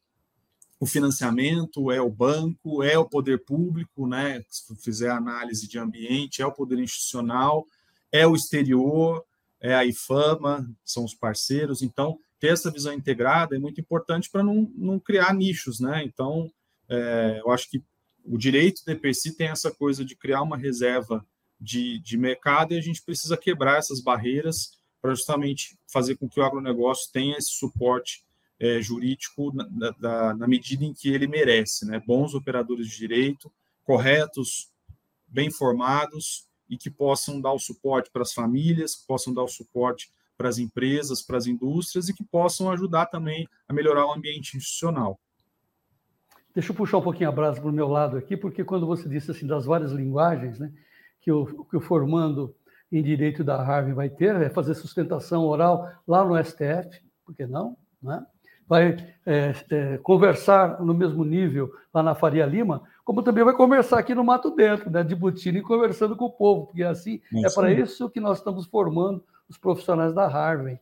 o 0.79 0.85
financiamento, 0.85 1.91
é 1.91 1.99
o 1.99 2.09
banco, 2.09 2.83
é 2.83 2.97
o 2.97 3.09
poder 3.09 3.43
público, 3.43 4.07
né? 4.07 4.43
Se 4.47 4.75
fizer 4.75 5.09
análise 5.09 5.67
de 5.67 5.79
ambiente, 5.79 6.41
é 6.41 6.45
o 6.45 6.51
poder 6.53 6.77
institucional, 6.77 7.65
é 8.11 8.27
o 8.27 8.35
exterior, 8.35 9.25
é 9.59 9.73
a 9.73 9.83
IFAMA, 9.83 10.69
são 10.85 11.03
os 11.03 11.15
parceiros. 11.15 11.81
Então, 11.81 12.19
ter 12.39 12.53
essa 12.53 12.71
visão 12.71 12.93
integrada 12.93 13.55
é 13.55 13.59
muito 13.59 13.81
importante 13.81 14.29
para 14.29 14.43
não, 14.43 14.71
não 14.75 14.99
criar 14.99 15.33
nichos, 15.33 15.79
né? 15.79 16.03
Então, 16.05 16.49
é, 16.87 17.41
eu 17.43 17.51
acho 17.51 17.69
que 17.69 17.83
o 18.29 18.37
direito 18.37 18.85
do 18.85 18.91
EPC 18.91 19.33
tem 19.33 19.47
essa 19.47 19.71
coisa 19.71 20.05
de 20.05 20.15
criar 20.15 20.43
uma 20.43 20.55
reserva 20.55 21.25
de, 21.59 21.99
de 21.99 22.15
mercado 22.15 22.73
e 22.73 22.77
a 22.77 22.81
gente 22.81 23.01
precisa 23.01 23.35
quebrar 23.35 23.79
essas 23.79 23.99
barreiras 23.99 24.77
para 25.01 25.15
justamente 25.15 25.75
fazer 25.91 26.15
com 26.15 26.29
que 26.29 26.39
o 26.39 26.43
agronegócio 26.43 27.11
tenha 27.11 27.37
esse 27.37 27.49
suporte 27.49 28.23
é, 28.59 28.79
jurídico 28.81 29.51
na, 29.51 29.95
na, 29.99 30.33
na, 30.35 30.47
medida 30.47 30.85
em 30.85 30.93
que 30.93 31.09
ele 31.09 31.25
merece, 31.25 31.85
né? 31.85 31.99
Bons 32.05 32.35
operadores 32.35 32.87
de 32.87 32.97
direito, 32.97 33.51
corretos, 33.83 34.69
bem 35.27 35.49
formados 35.49 36.45
e 36.69 36.77
que 36.77 36.91
possam 36.91 37.41
dar 37.41 37.53
o 37.53 37.59
suporte 37.59 38.11
para 38.11 38.21
as 38.21 38.33
famílias, 38.33 38.95
que 38.95 39.07
possam 39.07 39.33
dar 39.33 39.43
o 39.43 39.47
suporte 39.47 40.11
para 40.37 40.49
as 40.49 40.59
empresas, 40.59 41.21
para 41.21 41.37
as 41.37 41.47
indústrias 41.47 42.09
e 42.09 42.13
que 42.13 42.23
possam 42.23 42.69
ajudar 42.69 43.07
também 43.07 43.47
a 43.67 43.73
melhorar 43.73 44.05
o 44.05 44.13
ambiente 44.13 44.55
institucional. 44.55 45.19
Deixa 46.59 46.73
eu 46.73 46.75
puxar 46.75 46.97
um 46.97 47.01
pouquinho 47.01 47.29
a 47.29 47.31
brasa 47.31 47.61
para 47.61 47.69
o 47.69 47.73
meu 47.73 47.87
lado 47.87 48.17
aqui, 48.17 48.35
porque 48.35 48.65
quando 48.65 48.85
você 48.85 49.07
disse 49.07 49.31
assim 49.31 49.47
das 49.47 49.65
várias 49.65 49.93
linguagens, 49.93 50.59
né, 50.59 50.69
que 51.21 51.31
o, 51.31 51.45
que 51.63 51.77
o 51.77 51.79
formando 51.79 52.53
em 52.91 53.01
direito 53.01 53.45
da 53.45 53.63
Harvard 53.63 53.93
vai 53.93 54.09
ter, 54.09 54.35
é 54.35 54.49
fazer 54.49 54.73
sustentação 54.73 55.45
oral 55.45 55.89
lá 56.05 56.25
no 56.25 56.35
STF, 56.43 57.01
por 57.25 57.33
que 57.33 57.47
não? 57.47 57.77
Né? 58.03 58.21
Vai 58.67 58.97
é, 59.25 59.53
é, 59.71 59.97
conversar 59.99 60.81
no 60.81 60.93
mesmo 60.93 61.23
nível 61.23 61.71
lá 61.93 62.03
na 62.03 62.13
Faria 62.13 62.45
Lima, 62.45 62.83
como 63.05 63.23
também 63.23 63.45
vai 63.45 63.53
conversar 63.53 63.97
aqui 63.97 64.13
no 64.13 64.25
Mato 64.25 64.51
Dentro, 64.51 64.89
né, 64.89 65.01
de 65.01 65.15
Butini, 65.15 65.61
conversando 65.61 66.13
com 66.13 66.25
o 66.25 66.31
povo, 66.31 66.65
porque 66.65 66.83
assim 66.83 67.21
é, 67.35 67.47
é 67.47 67.53
para 67.53 67.71
isso 67.71 68.09
que 68.09 68.19
nós 68.19 68.39
estamos 68.39 68.65
formando 68.65 69.23
os 69.47 69.57
profissionais 69.57 70.13
da 70.13 70.27
Harvard. 70.27 70.77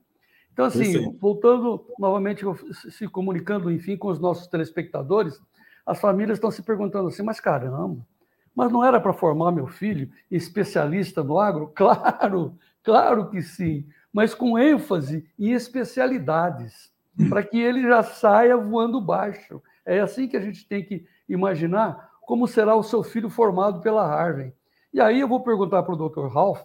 Então, 0.51 0.65
assim, 0.65 1.15
voltando 1.19 1.85
novamente, 1.99 2.43
se 2.89 3.07
comunicando, 3.07 3.71
enfim, 3.71 3.95
com 3.95 4.07
os 4.07 4.19
nossos 4.19 4.47
telespectadores, 4.47 5.39
as 5.87 6.01
famílias 6.01 6.37
estão 6.37 6.51
se 6.51 6.61
perguntando 6.61 7.07
assim, 7.07 7.23
mas 7.23 7.39
caramba, 7.39 8.05
mas 8.53 8.69
não 8.69 8.83
era 8.83 8.99
para 8.99 9.13
formar 9.13 9.53
meu 9.53 9.67
filho 9.67 10.11
especialista 10.29 11.23
no 11.23 11.39
agro? 11.39 11.71
Claro, 11.73 12.57
claro 12.83 13.29
que 13.29 13.41
sim, 13.41 13.87
mas 14.11 14.35
com 14.35 14.59
ênfase 14.59 15.25
em 15.39 15.53
especialidades, 15.53 16.91
para 17.29 17.41
que 17.41 17.57
ele 17.57 17.81
já 17.83 18.03
saia 18.03 18.57
voando 18.57 18.99
baixo. 18.99 19.61
É 19.85 19.99
assim 19.99 20.27
que 20.27 20.35
a 20.35 20.41
gente 20.41 20.67
tem 20.67 20.83
que 20.83 21.05
imaginar 21.29 22.11
como 22.21 22.47
será 22.47 22.75
o 22.75 22.83
seu 22.83 23.01
filho 23.01 23.29
formado 23.29 23.79
pela 23.79 24.05
Harvard. 24.05 24.53
E 24.93 24.99
aí 24.99 25.21
eu 25.21 25.27
vou 25.27 25.41
perguntar 25.41 25.83
para 25.83 25.93
o 25.93 26.09
Dr. 26.09 26.27
Ralph, 26.27 26.61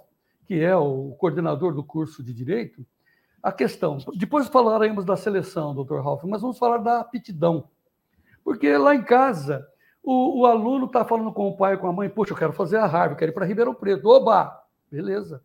que 0.47 0.61
é 0.61 0.75
o 0.75 1.15
coordenador 1.19 1.73
do 1.73 1.85
curso 1.85 2.23
de 2.23 2.35
Direito, 2.35 2.85
a 3.43 3.53
questão. 3.53 3.99
Depois 4.17 4.49
falaremos 4.49 5.05
da 5.05 5.17
seleção, 5.17 5.75
Dr. 5.75 6.01
Ralph, 6.01 6.25
mas 6.25 6.43
vamos 6.43 6.59
falar 6.59 6.79
da 6.79 7.01
aptidão. 7.01 7.69
Porque 8.45 8.77
lá 8.77 8.95
em 8.95 9.03
casa, 9.03 9.67
o, 10.03 10.41
o 10.41 10.47
aluno 10.47 10.87
está 10.87 11.05
falando 11.05 11.33
com 11.33 11.49
o 11.49 11.57
pai 11.57 11.75
e 11.75 11.79
com 11.79 11.87
a 11.87 11.93
mãe, 11.93 12.09
poxa, 12.09 12.33
eu 12.33 12.37
quero 12.37 12.53
fazer 12.53 12.77
a 12.77 12.87
Harvard, 12.87 13.17
quero 13.17 13.31
ir 13.31 13.35
para 13.35 13.47
Ribeirão 13.47 13.75
Preto. 13.75 14.09
Oba! 14.09 14.63
Beleza. 14.91 15.43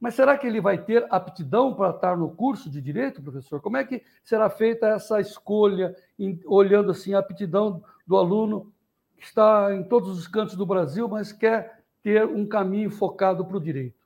Mas 0.00 0.14
será 0.14 0.38
que 0.38 0.46
ele 0.46 0.62
vai 0.62 0.78
ter 0.78 1.06
aptidão 1.10 1.74
para 1.74 1.90
estar 1.90 2.16
no 2.16 2.30
curso 2.30 2.70
de 2.70 2.80
direito, 2.80 3.22
professor? 3.22 3.60
Como 3.60 3.76
é 3.76 3.84
que 3.84 4.02
será 4.24 4.48
feita 4.48 4.88
essa 4.88 5.20
escolha, 5.20 5.94
em, 6.18 6.40
olhando 6.46 6.90
assim 6.90 7.12
a 7.12 7.18
aptidão 7.18 7.84
do 8.06 8.16
aluno 8.16 8.72
que 9.18 9.24
está 9.24 9.74
em 9.74 9.84
todos 9.84 10.18
os 10.18 10.26
cantos 10.26 10.56
do 10.56 10.64
Brasil, 10.64 11.06
mas 11.06 11.32
quer 11.32 11.84
ter 12.02 12.24
um 12.24 12.46
caminho 12.46 12.90
focado 12.90 13.44
para 13.44 13.58
o 13.58 13.60
direito? 13.60 13.99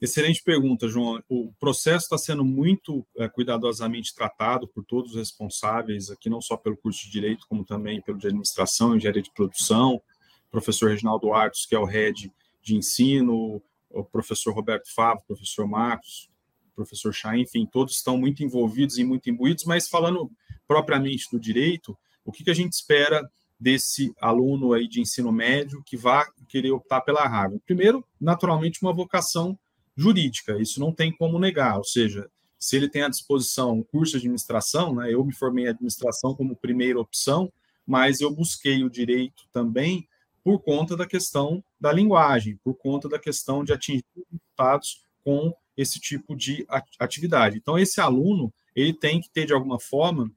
Excelente 0.00 0.42
pergunta, 0.42 0.88
João. 0.88 1.22
O 1.28 1.52
processo 1.58 2.04
está 2.04 2.18
sendo 2.18 2.44
muito 2.44 3.06
é, 3.16 3.28
cuidadosamente 3.28 4.14
tratado 4.14 4.66
por 4.68 4.84
todos 4.84 5.12
os 5.12 5.16
responsáveis, 5.16 6.10
aqui 6.10 6.28
não 6.28 6.40
só 6.40 6.56
pelo 6.56 6.76
curso 6.76 7.04
de 7.04 7.10
Direito, 7.10 7.46
como 7.48 7.64
também 7.64 8.00
pelo 8.00 8.18
de 8.18 8.26
Administração, 8.26 8.96
Engenharia 8.96 9.22
de 9.22 9.32
Produção, 9.32 10.02
professor 10.50 10.90
Reginaldo 10.90 11.32
Artos, 11.32 11.66
que 11.66 11.74
é 11.74 11.78
o 11.78 11.84
head 11.84 12.32
de 12.62 12.76
ensino, 12.76 13.62
o 13.90 14.04
professor 14.04 14.52
Roberto 14.52 14.92
Favo, 14.92 15.22
professor 15.26 15.66
Marcos, 15.66 16.28
professor 16.74 17.12
Chain, 17.12 17.42
enfim, 17.42 17.66
todos 17.70 17.94
estão 17.94 18.18
muito 18.18 18.42
envolvidos 18.42 18.98
e 18.98 19.04
muito 19.04 19.30
imbuídos, 19.30 19.64
mas 19.64 19.88
falando 19.88 20.30
propriamente 20.66 21.30
do 21.30 21.38
direito, 21.38 21.96
o 22.24 22.32
que, 22.32 22.42
que 22.42 22.50
a 22.50 22.54
gente 22.54 22.72
espera 22.72 23.22
desse 23.58 24.12
aluno 24.20 24.72
aí 24.72 24.88
de 24.88 25.00
ensino 25.00 25.30
médio 25.30 25.82
que 25.84 25.96
vá 25.96 26.26
querer 26.48 26.72
optar 26.72 27.00
pela 27.02 27.26
Harvard? 27.26 27.62
Primeiro, 27.64 28.04
naturalmente, 28.20 28.82
uma 28.82 28.92
vocação 28.92 29.58
jurídica, 29.96 30.60
isso 30.60 30.80
não 30.80 30.92
tem 30.92 31.12
como 31.12 31.38
negar, 31.38 31.78
ou 31.78 31.84
seja, 31.84 32.28
se 32.58 32.76
ele 32.76 32.88
tem 32.88 33.02
à 33.02 33.08
disposição 33.08 33.78
um 33.78 33.82
curso 33.82 34.12
de 34.12 34.18
administração, 34.18 34.94
né, 34.94 35.12
eu 35.12 35.24
me 35.24 35.34
formei 35.34 35.66
em 35.66 35.68
administração 35.68 36.34
como 36.34 36.56
primeira 36.56 36.98
opção, 36.98 37.52
mas 37.86 38.20
eu 38.20 38.34
busquei 38.34 38.82
o 38.82 38.90
direito 38.90 39.46
também 39.52 40.08
por 40.42 40.60
conta 40.60 40.96
da 40.96 41.06
questão 41.06 41.62
da 41.80 41.92
linguagem, 41.92 42.58
por 42.62 42.74
conta 42.74 43.08
da 43.08 43.18
questão 43.18 43.64
de 43.64 43.72
atingir 43.72 44.04
resultados 44.14 45.04
com 45.22 45.54
esse 45.76 45.98
tipo 45.98 46.36
de 46.36 46.66
atividade. 46.98 47.56
Então, 47.56 47.78
esse 47.78 48.00
aluno 48.00 48.52
ele 48.74 48.92
tem 48.92 49.20
que 49.20 49.30
ter, 49.30 49.46
de 49.46 49.52
alguma 49.52 49.80
forma, 49.80 50.30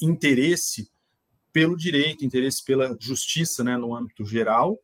interesse 0.00 0.90
pelo 1.52 1.76
direito, 1.76 2.24
interesse 2.24 2.64
pela 2.64 2.96
justiça 3.00 3.64
né, 3.64 3.76
no 3.76 3.94
âmbito 3.94 4.24
geral, 4.24 4.78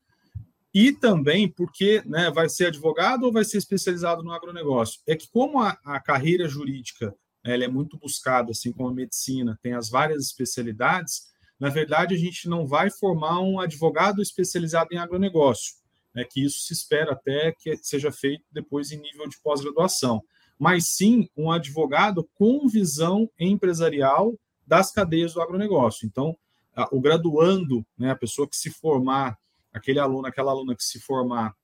e 0.75 0.93
também 0.93 1.49
porque 1.49 2.03
né, 2.07 2.31
vai 2.31 2.49
ser 2.49 2.67
advogado 2.67 3.25
ou 3.25 3.33
vai 3.33 3.45
ser 3.45 3.59
especializado 3.59 4.23
no 4.23 4.33
agronegócio. 4.33 5.01
É 5.07 5.15
que 5.15 5.29
como 5.29 5.61
a, 5.61 5.79
a 5.85 6.01
carreira 6.01 6.49
jurídica 6.49 7.15
né, 7.45 7.55
ela 7.55 7.65
é 7.65 7.69
muito 7.69 7.99
buscada, 7.99 8.53
assim 8.53 8.73
como 8.73 8.89
a 8.89 8.95
medicina, 8.95 9.59
tem 9.63 9.75
as 9.75 9.91
várias 9.91 10.25
especialidades, 10.25 11.31
na 11.61 11.69
verdade 11.69 12.15
a 12.15 12.19
gente 12.19 12.49
não 12.49 12.67
vai 12.67 12.91
formar 12.91 13.41
um 13.41 13.61
advogado 13.61 14.23
especializado 14.23 14.89
em 14.93 14.99
agronegócio, 14.99 15.75
né, 16.15 16.25
que 16.25 16.43
isso 16.45 16.61
se 16.61 16.73
espera 16.73 17.13
até 17.13 17.53
que 17.53 17.77
seja 17.77 18.11
feito 18.11 18.45
depois 18.51 18.91
em 18.91 19.01
nível 19.01 19.29
de 19.29 19.41
pós-graduação, 19.43 20.23
mas 20.59 20.89
sim 20.89 21.29
um 21.37 21.51
advogado 21.51 22.29
com 22.35 22.69
visão 22.69 23.29
empresarial 23.39 24.39
das 24.67 24.93
cadeias 24.93 25.35
do 25.35 25.43
agronegócio. 25.43 26.07
Então, 26.07 26.37
o 26.91 27.01
graduando, 27.01 27.85
né, 27.99 28.11
a 28.11 28.17
pessoa 28.17 28.49
que 28.49 28.57
se 28.57 28.71
formar 28.71 29.37
aquele 29.73 29.99
aluno, 29.99 30.27
aquela 30.27 30.53
aluna 30.53 30.75
que 30.75 30.85
se 30.85 31.01
formar 31.01 31.55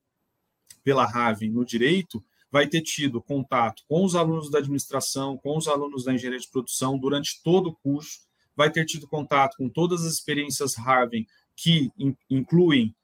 pela 0.82 1.04
RAVEN 1.04 1.50
no 1.50 1.64
direito, 1.64 2.24
vai 2.50 2.66
ter 2.66 2.80
tido 2.80 3.22
contato 3.22 3.82
com 3.88 4.04
os 4.04 4.14
alunos 4.14 4.50
da 4.50 4.58
administração, 4.58 5.36
com 5.36 5.56
os 5.56 5.68
alunos 5.68 6.04
da 6.04 6.14
engenharia 6.14 6.40
de 6.40 6.48
produção 6.48 6.98
durante 6.98 7.42
todo 7.42 7.68
o 7.68 7.76
curso, 7.76 8.20
vai 8.56 8.70
ter 8.70 8.84
tido 8.84 9.06
contato 9.06 9.56
com 9.56 9.68
todas 9.68 10.04
as 10.04 10.14
experiências 10.14 10.74
Harvard 10.76 11.26
que 11.54 11.92
in, 11.98 12.16
incluem 12.30 12.94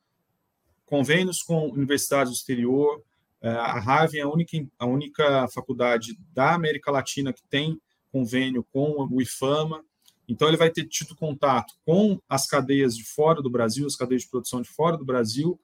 convênios 0.87 1.43
com 1.43 1.69
universidades 1.69 2.33
do 2.33 2.37
exterior. 2.37 3.03
É, 3.41 3.51
a 3.51 3.79
Harvard 3.79 4.19
é 4.19 4.23
a 4.23 4.29
única, 4.29 4.67
a 4.79 4.87
única 4.87 5.47
faculdade 5.49 6.19
da 6.33 6.55
América 6.55 6.91
Latina 6.91 7.33
que 7.33 7.43
tem 7.49 7.81
convênio 8.11 8.65
com 8.73 9.07
o 9.11 9.21
IFAMA, 9.21 9.85
então, 10.29 10.49
ele 10.49 10.57
vai 10.57 10.71
ter 10.71 10.87
tido 10.87 11.15
contato 11.15 11.75
com 11.85 12.19
as 12.29 12.47
cadeias 12.47 12.97
de 12.97 13.05
fora 13.05 13.43
do 13.43 13.51
Brasil, 13.51 13.87
as 13.87 13.97
cadeias 13.97 14.23
de 14.23 14.29
produção 14.29 14.63
de 14.63 14.69
fora 14.69 14.97
do 14.97 15.05
Brasil. 15.05 15.61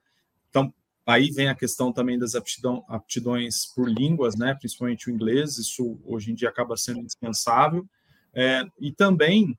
Então, 0.51 0.73
aí 1.07 1.31
vem 1.31 1.49
a 1.49 1.55
questão 1.55 1.92
também 1.92 2.18
das 2.18 2.35
aptidão, 2.35 2.85
aptidões 2.87 3.66
por 3.75 3.88
línguas, 3.88 4.37
né, 4.37 4.55
principalmente 4.55 5.09
o 5.09 5.12
inglês, 5.12 5.57
isso 5.57 5.99
hoje 6.05 6.31
em 6.31 6.35
dia 6.35 6.49
acaba 6.49 6.77
sendo 6.77 7.01
indispensável. 7.01 7.87
É, 8.35 8.64
e 8.79 8.92
também, 8.92 9.59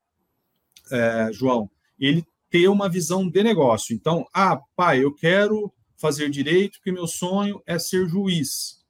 é, 0.91 1.29
João, 1.33 1.69
ele 1.99 2.25
ter 2.49 2.67
uma 2.67 2.89
visão 2.89 3.27
de 3.27 3.43
negócio. 3.43 3.95
Então, 3.95 4.27
ah, 4.33 4.61
pai, 4.75 5.03
eu 5.03 5.13
quero 5.13 5.73
fazer 5.97 6.29
direito 6.29 6.77
porque 6.77 6.91
meu 6.91 7.07
sonho 7.07 7.61
é 7.65 7.79
ser 7.79 8.07
juiz. 8.07 8.85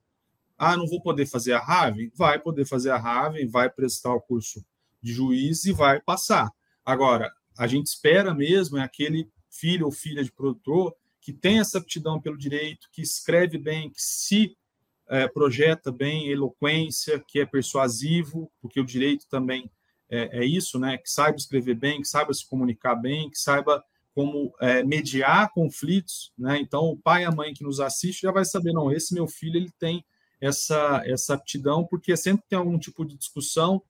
Ah, 0.58 0.76
não 0.76 0.88
vou 0.88 1.02
poder 1.02 1.26
fazer 1.26 1.54
a 1.54 1.60
Harvard? 1.60 2.12
Vai 2.16 2.40
poder 2.40 2.66
fazer 2.66 2.90
a 2.92 2.98
Harvard, 2.98 3.46
vai 3.48 3.70
prestar 3.70 4.14
o 4.14 4.22
curso 4.22 4.64
de 5.02 5.14
juiz 5.14 5.66
e 5.66 5.72
vai 5.72 6.00
passar. 6.02 6.50
Agora, 6.86 7.32
a 7.58 7.68
gente 7.68 7.88
espera 7.88 8.34
mesmo 8.34 8.78
é 8.78 8.84
aquele 8.84 9.30
filho 9.50 9.86
ou 9.86 9.92
filha 9.92 10.24
de 10.24 10.32
produtor 10.32 10.96
que 11.20 11.32
tem 11.32 11.60
essa 11.60 11.78
aptidão 11.78 12.20
pelo 12.20 12.38
direito, 12.38 12.88
que 12.92 13.02
escreve 13.02 13.58
bem, 13.58 13.90
que 13.90 14.02
se 14.02 14.58
é, 15.08 15.28
projeta 15.28 15.92
bem, 15.92 16.30
eloquência, 16.30 17.24
que 17.28 17.40
é 17.40 17.46
persuasivo, 17.46 18.52
porque 18.62 18.80
o 18.80 18.86
direito 18.86 19.28
também 19.30 19.70
é, 20.10 20.40
é, 20.40 20.46
isso, 20.46 20.80
né? 20.80 20.98
Que 20.98 21.10
saiba 21.10 21.38
escrever 21.38 21.76
bem, 21.76 22.02
que 22.02 22.08
saiba 22.08 22.34
se 22.34 22.48
comunicar 22.48 22.96
bem, 22.96 23.30
que 23.30 23.38
saiba 23.38 23.84
como 24.16 24.54
é, 24.60 24.84
mediar 24.84 25.52
conflitos, 25.54 26.34
né? 26.38 26.60
Então, 26.60 26.86
o 26.86 26.98
pai 26.98 27.24
e 27.24 27.26
a 27.26 27.32
mãe 27.32 27.54
que 27.54 27.64
nos 27.64 27.80
assiste 27.80 28.22
já 28.22 28.32
vai 28.32 28.44
saber, 28.44 28.74
não, 28.74 28.92
esse 28.92 29.14
meu 29.14 29.28
filho 29.28 29.58
ele 29.58 29.72
tem 29.78 30.04
essa 30.40 31.04
essa 31.06 31.36
aptidão, 31.36 31.86
porque 31.86 32.18
sempre 32.18 32.46
tem 32.50 32.58
algum 32.58 32.80
tipo 32.80 33.06
de 33.06 33.16
discussão, 33.16 33.82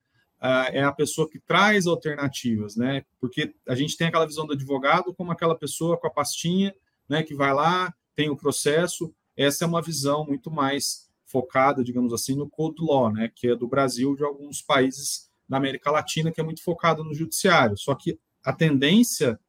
é 0.42 0.82
a 0.82 0.92
pessoa 0.92 1.30
que 1.30 1.38
traz 1.38 1.86
alternativas, 1.86 2.76
né? 2.76 3.04
Porque 3.20 3.54
a 3.68 3.74
gente 3.74 3.96
tem 3.96 4.08
aquela 4.08 4.26
visão 4.26 4.46
do 4.46 4.54
advogado 4.54 5.14
como 5.14 5.30
aquela 5.30 5.54
pessoa 5.54 5.96
com 5.96 6.06
a 6.06 6.10
pastinha, 6.10 6.74
né? 7.08 7.22
Que 7.22 7.34
vai 7.34 7.54
lá, 7.54 7.94
tem 8.14 8.28
o 8.28 8.36
processo. 8.36 9.14
Essa 9.36 9.64
é 9.64 9.68
uma 9.68 9.80
visão 9.80 10.26
muito 10.26 10.50
mais 10.50 11.10
focada, 11.32 11.82
digamos 11.82 12.12
assim, 12.12 12.36
no 12.36 12.48
Code 12.48 12.82
Law, 12.82 13.10
né, 13.10 13.32
que 13.34 13.48
é 13.48 13.56
do 13.56 13.66
Brasil, 13.66 14.14
de 14.14 14.22
alguns 14.22 14.60
países 14.60 15.30
da 15.48 15.56
América 15.56 15.90
Latina, 15.90 16.30
que 16.30 16.38
é 16.40 16.44
muito 16.44 16.62
focado 16.62 17.02
no 17.02 17.14
judiciário. 17.14 17.76
Só 17.78 17.94
que 17.94 18.18
a 18.44 18.52
tendência 18.52 19.40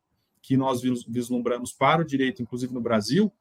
que 0.41 0.55
nós 0.55 0.81
vislumbramos 0.81 1.73
para 1.73 2.01
o 2.01 2.05
direito, 2.05 2.41
inclusive 2.41 2.73
no 2.73 2.81
Brasil, 2.81 3.31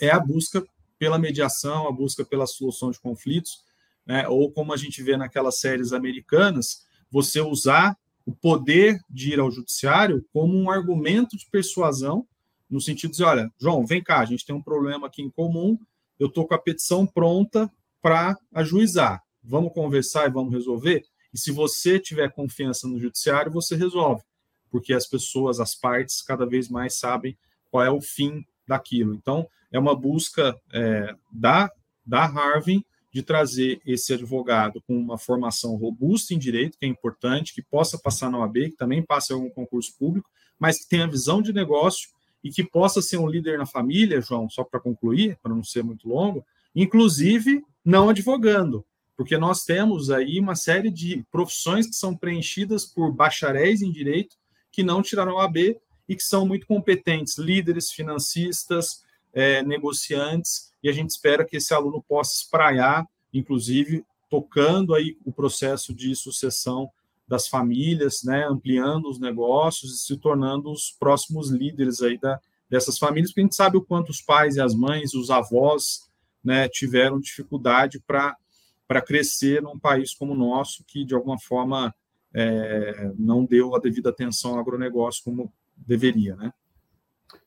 é 0.00 0.10
a 0.10 0.20
busca 0.20 0.64
pela 0.98 1.18
mediação, 1.18 1.88
a 1.88 1.92
busca 1.92 2.24
pela 2.24 2.46
solução 2.46 2.90
de 2.92 3.00
conflitos, 3.00 3.64
né, 4.08 4.26
ou 4.26 4.50
como 4.50 4.72
a 4.72 4.76
gente 4.76 5.02
vê 5.02 5.18
naquelas 5.18 5.60
séries 5.60 5.92
americanas, 5.92 6.86
você 7.10 7.42
usar 7.42 7.94
o 8.24 8.34
poder 8.34 8.98
de 9.08 9.34
ir 9.34 9.38
ao 9.38 9.50
judiciário 9.50 10.24
como 10.32 10.56
um 10.56 10.70
argumento 10.70 11.36
de 11.36 11.46
persuasão, 11.50 12.26
no 12.68 12.80
sentido 12.80 13.12
de 13.12 13.22
olha, 13.22 13.50
João, 13.60 13.86
vem 13.86 14.02
cá, 14.02 14.20
a 14.20 14.24
gente 14.24 14.44
tem 14.44 14.56
um 14.56 14.62
problema 14.62 15.06
aqui 15.06 15.22
em 15.22 15.30
comum, 15.30 15.78
eu 16.18 16.28
estou 16.28 16.46
com 16.46 16.54
a 16.54 16.58
petição 16.58 17.06
pronta 17.06 17.70
para 18.00 18.36
ajuizar. 18.52 19.22
Vamos 19.42 19.72
conversar 19.72 20.28
e 20.28 20.32
vamos 20.32 20.52
resolver? 20.52 21.04
E 21.32 21.38
se 21.38 21.50
você 21.52 21.98
tiver 21.98 22.32
confiança 22.32 22.88
no 22.88 22.98
judiciário, 22.98 23.52
você 23.52 23.76
resolve, 23.76 24.22
porque 24.70 24.92
as 24.92 25.06
pessoas, 25.06 25.60
as 25.60 25.74
partes, 25.74 26.22
cada 26.22 26.46
vez 26.46 26.68
mais 26.68 26.98
sabem 26.98 27.36
qual 27.70 27.84
é 27.84 27.90
o 27.90 28.00
fim 28.00 28.44
daquilo. 28.66 29.14
Então, 29.14 29.46
é 29.70 29.78
uma 29.78 29.94
busca 29.94 30.58
é, 30.72 31.14
da, 31.30 31.70
da 32.04 32.24
Harvey 32.24 32.84
de 33.18 33.22
trazer 33.24 33.80
esse 33.84 34.12
advogado 34.12 34.80
com 34.86 34.96
uma 34.96 35.18
formação 35.18 35.74
robusta 35.74 36.32
em 36.32 36.38
direito, 36.38 36.78
que 36.78 36.86
é 36.86 36.88
importante, 36.88 37.52
que 37.52 37.60
possa 37.60 37.98
passar 37.98 38.30
na 38.30 38.38
OAB, 38.38 38.70
que 38.70 38.76
também 38.76 39.02
passe 39.02 39.32
algum 39.32 39.50
concurso 39.50 39.92
público, 39.98 40.30
mas 40.56 40.78
que 40.78 40.88
tenha 40.88 41.08
visão 41.08 41.42
de 41.42 41.52
negócio 41.52 42.10
e 42.44 42.50
que 42.50 42.62
possa 42.62 43.02
ser 43.02 43.16
um 43.16 43.26
líder 43.26 43.58
na 43.58 43.66
família, 43.66 44.20
João, 44.20 44.48
só 44.48 44.62
para 44.62 44.78
concluir, 44.78 45.36
para 45.42 45.52
não 45.52 45.64
ser 45.64 45.82
muito 45.82 46.08
longo, 46.08 46.46
inclusive 46.76 47.64
não 47.84 48.08
advogando, 48.08 48.84
porque 49.16 49.36
nós 49.36 49.64
temos 49.64 50.10
aí 50.10 50.38
uma 50.38 50.54
série 50.54 50.90
de 50.90 51.24
profissões 51.28 51.88
que 51.88 51.96
são 51.96 52.16
preenchidas 52.16 52.86
por 52.86 53.12
bacharéis 53.12 53.82
em 53.82 53.90
direito 53.90 54.36
que 54.70 54.84
não 54.84 55.02
tiraram 55.02 55.40
a 55.40 55.44
AB 55.44 55.76
e 56.08 56.14
que 56.14 56.22
são 56.22 56.46
muito 56.46 56.68
competentes, 56.68 57.36
líderes, 57.36 57.90
financistas, 57.90 59.02
é, 59.38 59.62
negociantes, 59.62 60.72
e 60.82 60.88
a 60.88 60.92
gente 60.92 61.10
espera 61.10 61.44
que 61.44 61.58
esse 61.58 61.72
aluno 61.72 62.02
possa 62.02 62.34
espraiar, 62.34 63.06
inclusive 63.32 64.04
tocando 64.28 64.92
aí 64.96 65.16
o 65.24 65.30
processo 65.30 65.94
de 65.94 66.12
sucessão 66.16 66.90
das 67.26 67.46
famílias, 67.46 68.24
né, 68.24 68.44
ampliando 68.48 69.08
os 69.08 69.20
negócios 69.20 69.94
e 69.94 69.98
se 69.98 70.16
tornando 70.16 70.72
os 70.72 70.90
próximos 70.90 71.50
líderes 71.50 72.02
aí 72.02 72.18
da, 72.18 72.40
dessas 72.68 72.98
famílias, 72.98 73.30
porque 73.30 73.42
a 73.42 73.44
gente 73.44 73.54
sabe 73.54 73.76
o 73.76 73.84
quanto 73.84 74.08
os 74.08 74.20
pais 74.20 74.56
e 74.56 74.60
as 74.60 74.74
mães, 74.74 75.14
os 75.14 75.30
avós, 75.30 76.10
né, 76.42 76.68
tiveram 76.68 77.20
dificuldade 77.20 78.00
para 78.00 79.02
crescer 79.06 79.62
num 79.62 79.78
país 79.78 80.12
como 80.14 80.32
o 80.32 80.36
nosso, 80.36 80.82
que 80.84 81.04
de 81.04 81.14
alguma 81.14 81.38
forma 81.38 81.94
é, 82.34 83.12
não 83.16 83.44
deu 83.44 83.76
a 83.76 83.78
devida 83.78 84.10
atenção 84.10 84.54
ao 84.54 84.58
agronegócio 84.58 85.22
como 85.22 85.52
deveria, 85.76 86.34
né? 86.34 86.52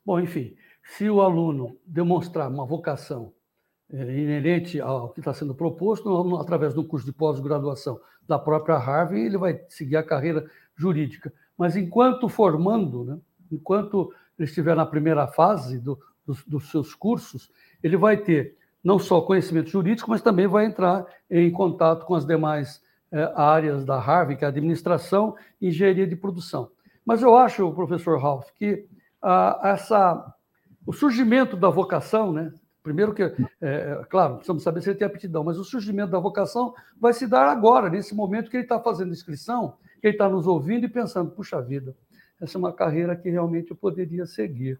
Bom, 0.06 0.20
enfim, 0.20 0.56
se 0.98 1.10
o 1.10 1.22
aluno 1.22 1.78
demonstrar 1.86 2.50
uma 2.50 2.66
vocação 2.66 3.32
é, 3.92 4.02
inerente 4.02 4.80
ao 4.82 5.10
que 5.10 5.20
está 5.20 5.34
sendo 5.34 5.56
proposto, 5.56 6.38
através 6.38 6.74
do 6.74 6.84
curso 6.84 7.06
de 7.06 7.14
pós-graduação 7.14 8.00
da 8.28 8.38
própria 8.38 8.78
Harvard, 8.78 9.20
ele 9.20 9.38
vai 9.38 9.62
seguir 9.70 9.96
a 9.96 10.04
carreira 10.04 10.46
jurídica. 10.76 11.32
Mas 11.58 11.76
enquanto 11.76 12.28
formando, 12.28 13.06
né, 13.06 13.18
enquanto 13.52 14.14
ele 14.38 14.48
estiver 14.48 14.76
na 14.76 14.86
primeira 14.86 15.28
fase 15.28 15.80
do, 15.80 15.98
dos, 16.26 16.44
dos 16.46 16.70
seus 16.70 16.94
cursos, 16.94 17.52
ele 17.82 17.96
vai 17.96 18.18
ter 18.18 18.58
não 18.84 19.00
só 19.00 19.22
conhecimento 19.22 19.70
jurídico, 19.70 20.10
mas 20.10 20.22
também 20.22 20.48
vai 20.48 20.66
entrar 20.66 21.06
em 21.30 21.52
contato 21.52 22.06
com 22.06 22.16
as 22.16 22.26
demais 22.26 22.82
é, 23.12 23.32
áreas 23.36 23.86
da 23.86 23.98
Harvard, 23.98 24.38
que 24.38 24.44
é 24.44 24.48
administração 24.48 25.36
e 25.62 25.70
engenharia 25.70 26.08
de 26.08 26.16
produção. 26.16 26.70
Mas 27.06 27.22
eu 27.22 27.36
acho, 27.36 27.72
professor 27.74 28.20
Ralph, 28.20 28.50
que 28.56 28.88
ah, 29.22 29.60
essa, 29.64 30.34
o 30.86 30.94
surgimento 30.94 31.56
da 31.56 31.70
vocação, 31.70 32.32
né, 32.32 32.54
Primeiro 32.84 33.14
que, 33.14 33.22
é, 33.22 33.32
é, 33.62 34.02
claro, 34.10 34.36
precisamos 34.36 34.64
saber 34.64 34.82
se 34.82 34.90
ele 34.90 34.98
tem 34.98 35.06
aptidão, 35.06 35.44
mas 35.44 35.60
o 35.60 35.64
surgimento 35.64 36.12
da 36.12 36.20
vocação 36.20 36.74
vai 37.00 37.14
se 37.14 37.28
dar 37.28 37.48
agora, 37.48 37.90
nesse 37.90 38.16
momento 38.16 38.50
que 38.50 38.58
ele 38.58 38.64
está 38.64 38.80
fazendo 38.80 39.12
inscrição, 39.12 39.76
que 40.00 40.08
ele 40.08 40.16
está 40.16 40.28
nos 40.28 40.48
ouvindo 40.48 40.86
e 40.86 40.90
pensando, 40.90 41.30
puxa 41.30 41.62
vida, 41.62 41.96
essa 42.42 42.58
é 42.58 42.60
uma 42.60 42.74
carreira 42.74 43.16
que 43.16 43.30
realmente 43.30 43.70
eu 43.70 43.78
poderia 43.78 44.26
seguir. 44.26 44.80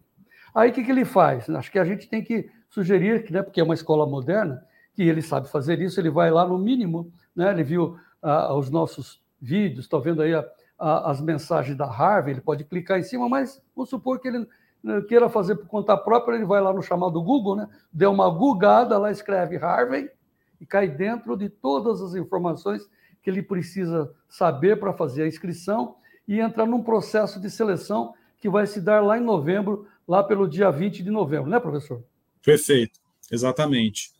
Aí 0.52 0.70
o 0.70 0.72
que, 0.72 0.82
que 0.82 0.90
ele 0.90 1.04
faz? 1.04 1.48
Acho 1.48 1.70
que 1.70 1.78
a 1.78 1.84
gente 1.84 2.08
tem 2.08 2.24
que 2.24 2.50
sugerir, 2.68 3.30
né, 3.30 3.40
porque 3.40 3.60
é 3.60 3.64
uma 3.64 3.74
escola 3.74 4.04
moderna, 4.04 4.60
que 4.94 5.02
ele 5.02 5.22
sabe 5.22 5.48
fazer 5.48 5.80
isso, 5.80 6.00
ele 6.00 6.10
vai 6.10 6.30
lá 6.30 6.46
no 6.46 6.58
mínimo, 6.58 7.12
né, 7.36 7.52
ele 7.52 7.62
viu 7.62 7.96
ah, 8.20 8.52
os 8.54 8.68
nossos 8.68 9.22
vídeos, 9.40 9.84
está 9.84 9.98
vendo 9.98 10.22
aí 10.22 10.34
a, 10.34 10.44
a, 10.76 11.12
as 11.12 11.20
mensagens 11.20 11.76
da 11.76 11.86
Harvard, 11.86 12.32
ele 12.32 12.40
pode 12.40 12.64
clicar 12.64 12.98
em 12.98 13.04
cima, 13.04 13.28
mas 13.28 13.62
vamos 13.76 13.90
supor 13.90 14.18
que 14.18 14.26
ele 14.26 14.44
queira 15.08 15.28
fazer 15.28 15.56
por 15.56 15.66
conta 15.66 15.96
própria, 15.96 16.36
ele 16.36 16.44
vai 16.44 16.60
lá 16.60 16.72
no 16.72 16.82
chamado 16.82 17.22
Google, 17.22 17.56
né? 17.56 17.68
dê 17.92 18.06
uma 18.06 18.28
googada, 18.28 18.98
lá 18.98 19.10
escreve 19.10 19.56
Harvey 19.56 20.10
e 20.60 20.66
cai 20.66 20.88
dentro 20.88 21.36
de 21.36 21.48
todas 21.48 22.00
as 22.00 22.14
informações 22.14 22.88
que 23.22 23.30
ele 23.30 23.42
precisa 23.42 24.12
saber 24.28 24.78
para 24.78 24.92
fazer 24.92 25.22
a 25.22 25.28
inscrição 25.28 25.96
e 26.26 26.40
entrar 26.40 26.66
num 26.66 26.82
processo 26.82 27.40
de 27.40 27.50
seleção 27.50 28.14
que 28.38 28.48
vai 28.48 28.66
se 28.66 28.80
dar 28.80 29.00
lá 29.02 29.16
em 29.16 29.22
novembro, 29.22 29.86
lá 30.06 30.22
pelo 30.22 30.48
dia 30.48 30.70
20 30.70 31.02
de 31.02 31.10
novembro, 31.10 31.48
né, 31.48 31.60
professor? 31.60 32.02
Perfeito, 32.44 32.98
exatamente. 33.30 34.10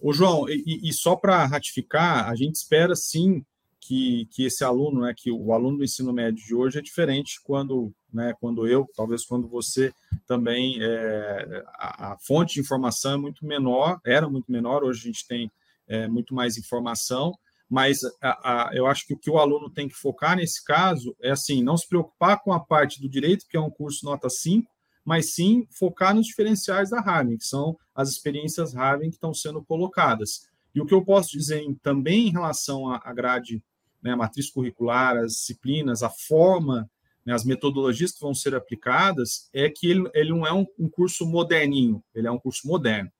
O 0.00 0.12
João, 0.12 0.48
e, 0.48 0.80
e 0.82 0.92
só 0.92 1.16
para 1.16 1.44
ratificar, 1.46 2.28
a 2.28 2.34
gente 2.34 2.56
espera 2.56 2.94
sim 2.94 3.44
que, 3.80 4.26
que 4.30 4.44
esse 4.44 4.62
aluno, 4.62 5.02
né, 5.02 5.14
que 5.16 5.30
o 5.30 5.52
aluno 5.52 5.78
do 5.78 5.84
ensino 5.84 6.12
médio 6.12 6.44
de 6.44 6.54
hoje 6.54 6.78
é 6.78 6.82
diferente 6.82 7.40
quando, 7.42 7.92
né, 8.12 8.34
quando 8.40 8.66
eu, 8.66 8.88
talvez 8.94 9.24
quando 9.24 9.48
você 9.48 9.92
também, 10.26 10.78
é, 10.80 11.64
a, 11.74 12.12
a, 12.12 12.18
fonte 12.18 12.54
de 12.54 12.60
informação 12.60 13.12
é 13.12 13.16
muito 13.16 13.46
menor, 13.46 14.00
era 14.04 14.28
muito 14.28 14.50
menor, 14.50 14.84
hoje 14.84 15.00
a 15.00 15.04
gente 15.04 15.26
tem 15.26 15.50
é, 15.88 16.06
muito 16.06 16.34
mais 16.34 16.56
informação, 16.56 17.32
mas 17.68 18.00
a, 18.20 18.68
a, 18.68 18.74
eu 18.74 18.86
acho 18.86 19.06
que 19.06 19.14
o 19.14 19.18
que 19.18 19.30
o 19.30 19.38
aluno 19.38 19.70
tem 19.70 19.88
que 19.88 19.94
focar 19.94 20.36
nesse 20.36 20.62
caso 20.64 21.16
é 21.20 21.30
assim, 21.30 21.62
não 21.62 21.76
se 21.76 21.88
preocupar 21.88 22.42
com 22.42 22.52
a 22.52 22.60
parte 22.60 23.00
do 23.00 23.08
direito, 23.08 23.46
que 23.48 23.56
é 23.56 23.60
um 23.60 23.70
curso 23.70 24.04
nota 24.04 24.28
5, 24.28 24.70
mas 25.04 25.34
sim 25.34 25.66
focar 25.70 26.14
nos 26.14 26.26
diferenciais 26.26 26.90
da 26.90 27.00
Harvard, 27.00 27.38
que 27.38 27.44
são 27.44 27.76
as 27.94 28.08
experiências 28.10 28.74
Harvard 28.74 29.08
que 29.08 29.16
estão 29.16 29.34
sendo 29.34 29.62
colocadas. 29.64 30.46
E 30.74 30.80
o 30.80 30.86
que 30.86 30.94
eu 30.94 31.04
posso 31.04 31.30
dizer 31.32 31.64
também 31.82 32.28
em 32.28 32.30
relação 32.30 32.88
à 32.88 33.12
grade 33.12 33.62
né, 34.02 34.14
matriz 34.14 34.50
curricular, 34.50 35.16
as 35.16 35.32
disciplinas, 35.32 36.02
a 36.02 36.10
forma, 36.10 36.90
né, 37.24 37.32
as 37.34 37.44
metodologias 37.44 38.12
que 38.12 38.20
vão 38.20 38.34
ser 38.34 38.54
aplicadas, 38.54 39.48
é 39.52 39.68
que 39.68 39.88
ele, 39.88 40.10
ele 40.14 40.30
não 40.30 40.46
é 40.46 40.52
um, 40.52 40.66
um, 40.78 40.88
curso 40.88 41.26
moderninho, 41.26 42.02
ele 42.14 42.26
é 42.26 42.30
um 42.30 42.38
curso 42.38 42.66
moderno. 42.66 43.10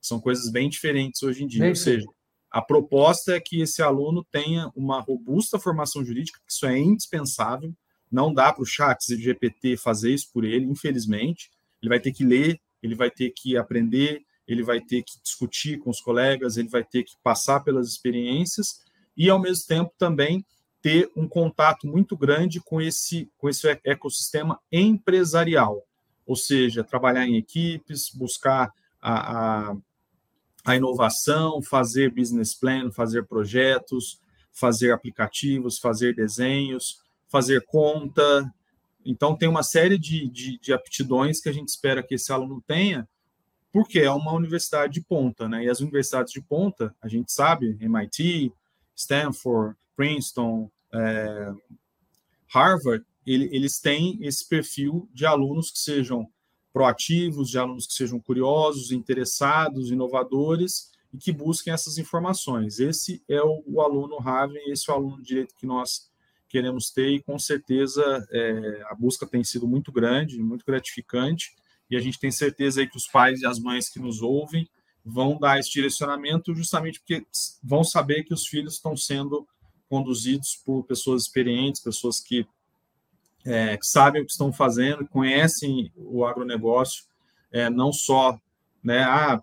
São 0.00 0.20
coisas 0.20 0.50
bem 0.50 0.68
diferentes 0.68 1.22
hoje 1.22 1.44
em 1.44 1.46
dia. 1.46 1.60
Bem 1.60 1.70
Ou 1.70 1.76
seja, 1.76 2.06
a 2.50 2.62
proposta 2.62 3.34
é 3.34 3.40
que 3.40 3.60
esse 3.60 3.82
aluno 3.82 4.24
tenha 4.30 4.70
uma 4.74 5.00
robusta 5.00 5.58
formação 5.58 6.04
jurídica, 6.04 6.40
isso 6.48 6.66
é 6.66 6.78
indispensável. 6.78 7.74
Não 8.10 8.32
dá 8.32 8.52
para 8.52 8.62
o 8.62 8.66
chat 8.66 9.14
GPT 9.14 9.76
fazer 9.76 10.14
isso 10.14 10.30
por 10.32 10.44
ele, 10.44 10.64
infelizmente. 10.64 11.50
Ele 11.82 11.90
vai 11.90 12.00
ter 12.00 12.12
que 12.12 12.24
ler, 12.24 12.58
ele 12.82 12.94
vai 12.94 13.10
ter 13.10 13.30
que 13.30 13.56
aprender, 13.56 14.22
ele 14.46 14.62
vai 14.62 14.80
ter 14.80 15.02
que 15.02 15.20
discutir 15.22 15.78
com 15.78 15.90
os 15.90 16.00
colegas, 16.00 16.56
ele 16.56 16.68
vai 16.68 16.82
ter 16.82 17.02
que 17.02 17.12
passar 17.22 17.60
pelas 17.60 17.86
experiências 17.88 18.80
e, 19.14 19.28
ao 19.28 19.38
mesmo 19.38 19.66
tempo, 19.66 19.92
também 19.98 20.44
ter 20.80 21.10
um 21.16 21.26
contato 21.28 21.86
muito 21.86 22.16
grande 22.16 22.60
com 22.60 22.80
esse, 22.80 23.30
com 23.36 23.48
esse 23.48 23.68
ecossistema 23.84 24.60
empresarial, 24.70 25.84
ou 26.24 26.36
seja, 26.36 26.84
trabalhar 26.84 27.26
em 27.26 27.36
equipes, 27.36 28.10
buscar 28.10 28.72
a, 29.00 29.70
a, 29.70 29.76
a 30.64 30.76
inovação, 30.76 31.60
fazer 31.62 32.10
business 32.10 32.54
plan, 32.54 32.90
fazer 32.90 33.26
projetos, 33.26 34.20
fazer 34.52 34.92
aplicativos, 34.92 35.78
fazer 35.78 36.14
desenhos, 36.14 37.00
fazer 37.28 37.64
conta. 37.64 38.52
Então, 39.04 39.36
tem 39.36 39.48
uma 39.48 39.62
série 39.62 39.98
de, 39.98 40.28
de, 40.28 40.58
de 40.58 40.72
aptidões 40.72 41.40
que 41.40 41.48
a 41.48 41.52
gente 41.52 41.68
espera 41.68 42.02
que 42.02 42.14
esse 42.14 42.32
aluno 42.32 42.62
tenha, 42.66 43.08
porque 43.72 44.00
é 44.00 44.10
uma 44.10 44.32
universidade 44.32 44.94
de 44.94 45.00
ponta, 45.00 45.48
né? 45.48 45.64
E 45.64 45.70
as 45.70 45.80
universidades 45.80 46.32
de 46.32 46.40
ponta, 46.40 46.94
a 47.00 47.08
gente 47.08 47.32
sabe, 47.32 47.76
MIT, 47.80 48.52
Stanford, 48.94 49.76
Princeton, 49.98 50.70
é, 50.94 51.52
Harvard, 52.54 53.04
ele, 53.26 53.48
eles 53.52 53.80
têm 53.80 54.16
esse 54.22 54.48
perfil 54.48 55.08
de 55.12 55.26
alunos 55.26 55.72
que 55.72 55.78
sejam 55.80 56.30
proativos, 56.72 57.50
de 57.50 57.58
alunos 57.58 57.84
que 57.84 57.94
sejam 57.94 58.20
curiosos, 58.20 58.92
interessados, 58.92 59.90
inovadores 59.90 60.92
e 61.12 61.18
que 61.18 61.32
busquem 61.32 61.72
essas 61.72 61.98
informações. 61.98 62.78
Esse 62.78 63.20
é 63.28 63.42
o, 63.42 63.64
o 63.66 63.80
aluno 63.80 64.18
Harvard, 64.18 64.60
esse 64.70 64.88
é 64.88 64.92
o 64.92 64.96
aluno 64.96 65.20
direito 65.20 65.56
que 65.56 65.66
nós 65.66 66.08
queremos 66.48 66.90
ter 66.90 67.08
e 67.08 67.22
com 67.22 67.36
certeza 67.36 68.24
é, 68.30 68.82
a 68.86 68.94
busca 68.94 69.26
tem 69.26 69.42
sido 69.42 69.66
muito 69.66 69.90
grande, 69.90 70.40
muito 70.40 70.64
gratificante 70.64 71.56
e 71.90 71.96
a 71.96 72.00
gente 72.00 72.20
tem 72.20 72.30
certeza 72.30 72.80
aí 72.80 72.88
que 72.88 72.96
os 72.96 73.08
pais 73.08 73.40
e 73.40 73.46
as 73.46 73.58
mães 73.58 73.88
que 73.88 73.98
nos 73.98 74.22
ouvem 74.22 74.70
vão 75.04 75.36
dar 75.36 75.58
esse 75.58 75.70
direcionamento 75.72 76.54
justamente 76.54 77.00
porque 77.00 77.26
vão 77.62 77.82
saber 77.82 78.22
que 78.22 78.32
os 78.32 78.46
filhos 78.46 78.74
estão 78.74 78.96
sendo 78.96 79.46
conduzidos 79.88 80.56
por 80.64 80.84
pessoas 80.84 81.22
experientes, 81.22 81.80
pessoas 81.80 82.20
que, 82.20 82.46
é, 83.44 83.76
que 83.76 83.86
sabem 83.86 84.22
o 84.22 84.26
que 84.26 84.32
estão 84.32 84.52
fazendo, 84.52 85.06
conhecem 85.06 85.92
o 85.96 86.24
agronegócio, 86.24 87.04
é, 87.50 87.70
não 87.70 87.92
só 87.92 88.38
né, 88.82 89.02
ah, 89.02 89.40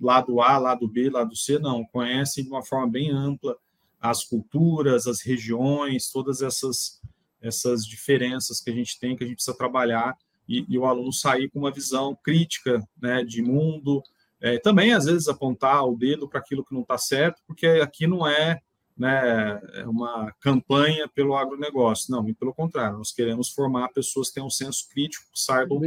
lado 0.00 0.40
A, 0.40 0.58
lado 0.58 0.86
B, 0.86 1.10
lado 1.10 1.34
C, 1.36 1.58
não, 1.58 1.84
conhecem 1.84 2.44
de 2.44 2.50
uma 2.50 2.62
forma 2.62 2.88
bem 2.88 3.10
ampla 3.10 3.56
as 4.00 4.24
culturas, 4.24 5.06
as 5.06 5.20
regiões, 5.20 6.10
todas 6.10 6.40
essas, 6.40 7.00
essas 7.40 7.84
diferenças 7.84 8.60
que 8.60 8.70
a 8.70 8.74
gente 8.74 8.98
tem, 8.98 9.16
que 9.16 9.24
a 9.24 9.26
gente 9.26 9.36
precisa 9.36 9.56
trabalhar, 9.56 10.16
e, 10.48 10.64
e 10.68 10.78
o 10.78 10.86
aluno 10.86 11.12
sair 11.12 11.50
com 11.50 11.58
uma 11.58 11.70
visão 11.70 12.16
crítica 12.22 12.82
né, 13.00 13.22
de 13.22 13.42
mundo, 13.42 14.02
é, 14.40 14.58
também 14.58 14.92
às 14.92 15.04
vezes 15.04 15.28
apontar 15.28 15.84
o 15.84 15.96
dedo 15.96 16.28
para 16.28 16.40
aquilo 16.40 16.64
que 16.64 16.72
não 16.72 16.82
está 16.82 16.96
certo, 16.96 17.42
porque 17.46 17.66
aqui 17.66 18.06
não 18.06 18.26
é 18.26 18.60
né, 18.98 19.60
é 19.74 19.86
uma 19.86 20.32
campanha 20.40 21.08
pelo 21.08 21.36
agronegócio. 21.36 22.10
Não, 22.10 22.24
pelo 22.34 22.52
contrário, 22.52 22.98
nós 22.98 23.12
queremos 23.12 23.50
formar 23.50 23.88
pessoas 23.90 24.28
que 24.28 24.34
tenham 24.34 24.48
um 24.48 24.50
senso 24.50 24.88
crítico, 24.90 25.24
que 25.32 25.40
saibam 25.40 25.80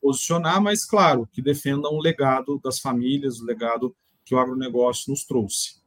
posicionar, 0.00 0.62
mas, 0.62 0.84
claro, 0.84 1.28
que 1.32 1.42
defendam 1.42 1.92
o 1.92 2.00
legado 2.00 2.60
das 2.62 2.78
famílias, 2.78 3.40
o 3.40 3.44
legado 3.44 3.94
que 4.24 4.34
o 4.34 4.38
agronegócio 4.38 5.10
nos 5.10 5.24
trouxe. 5.24 5.84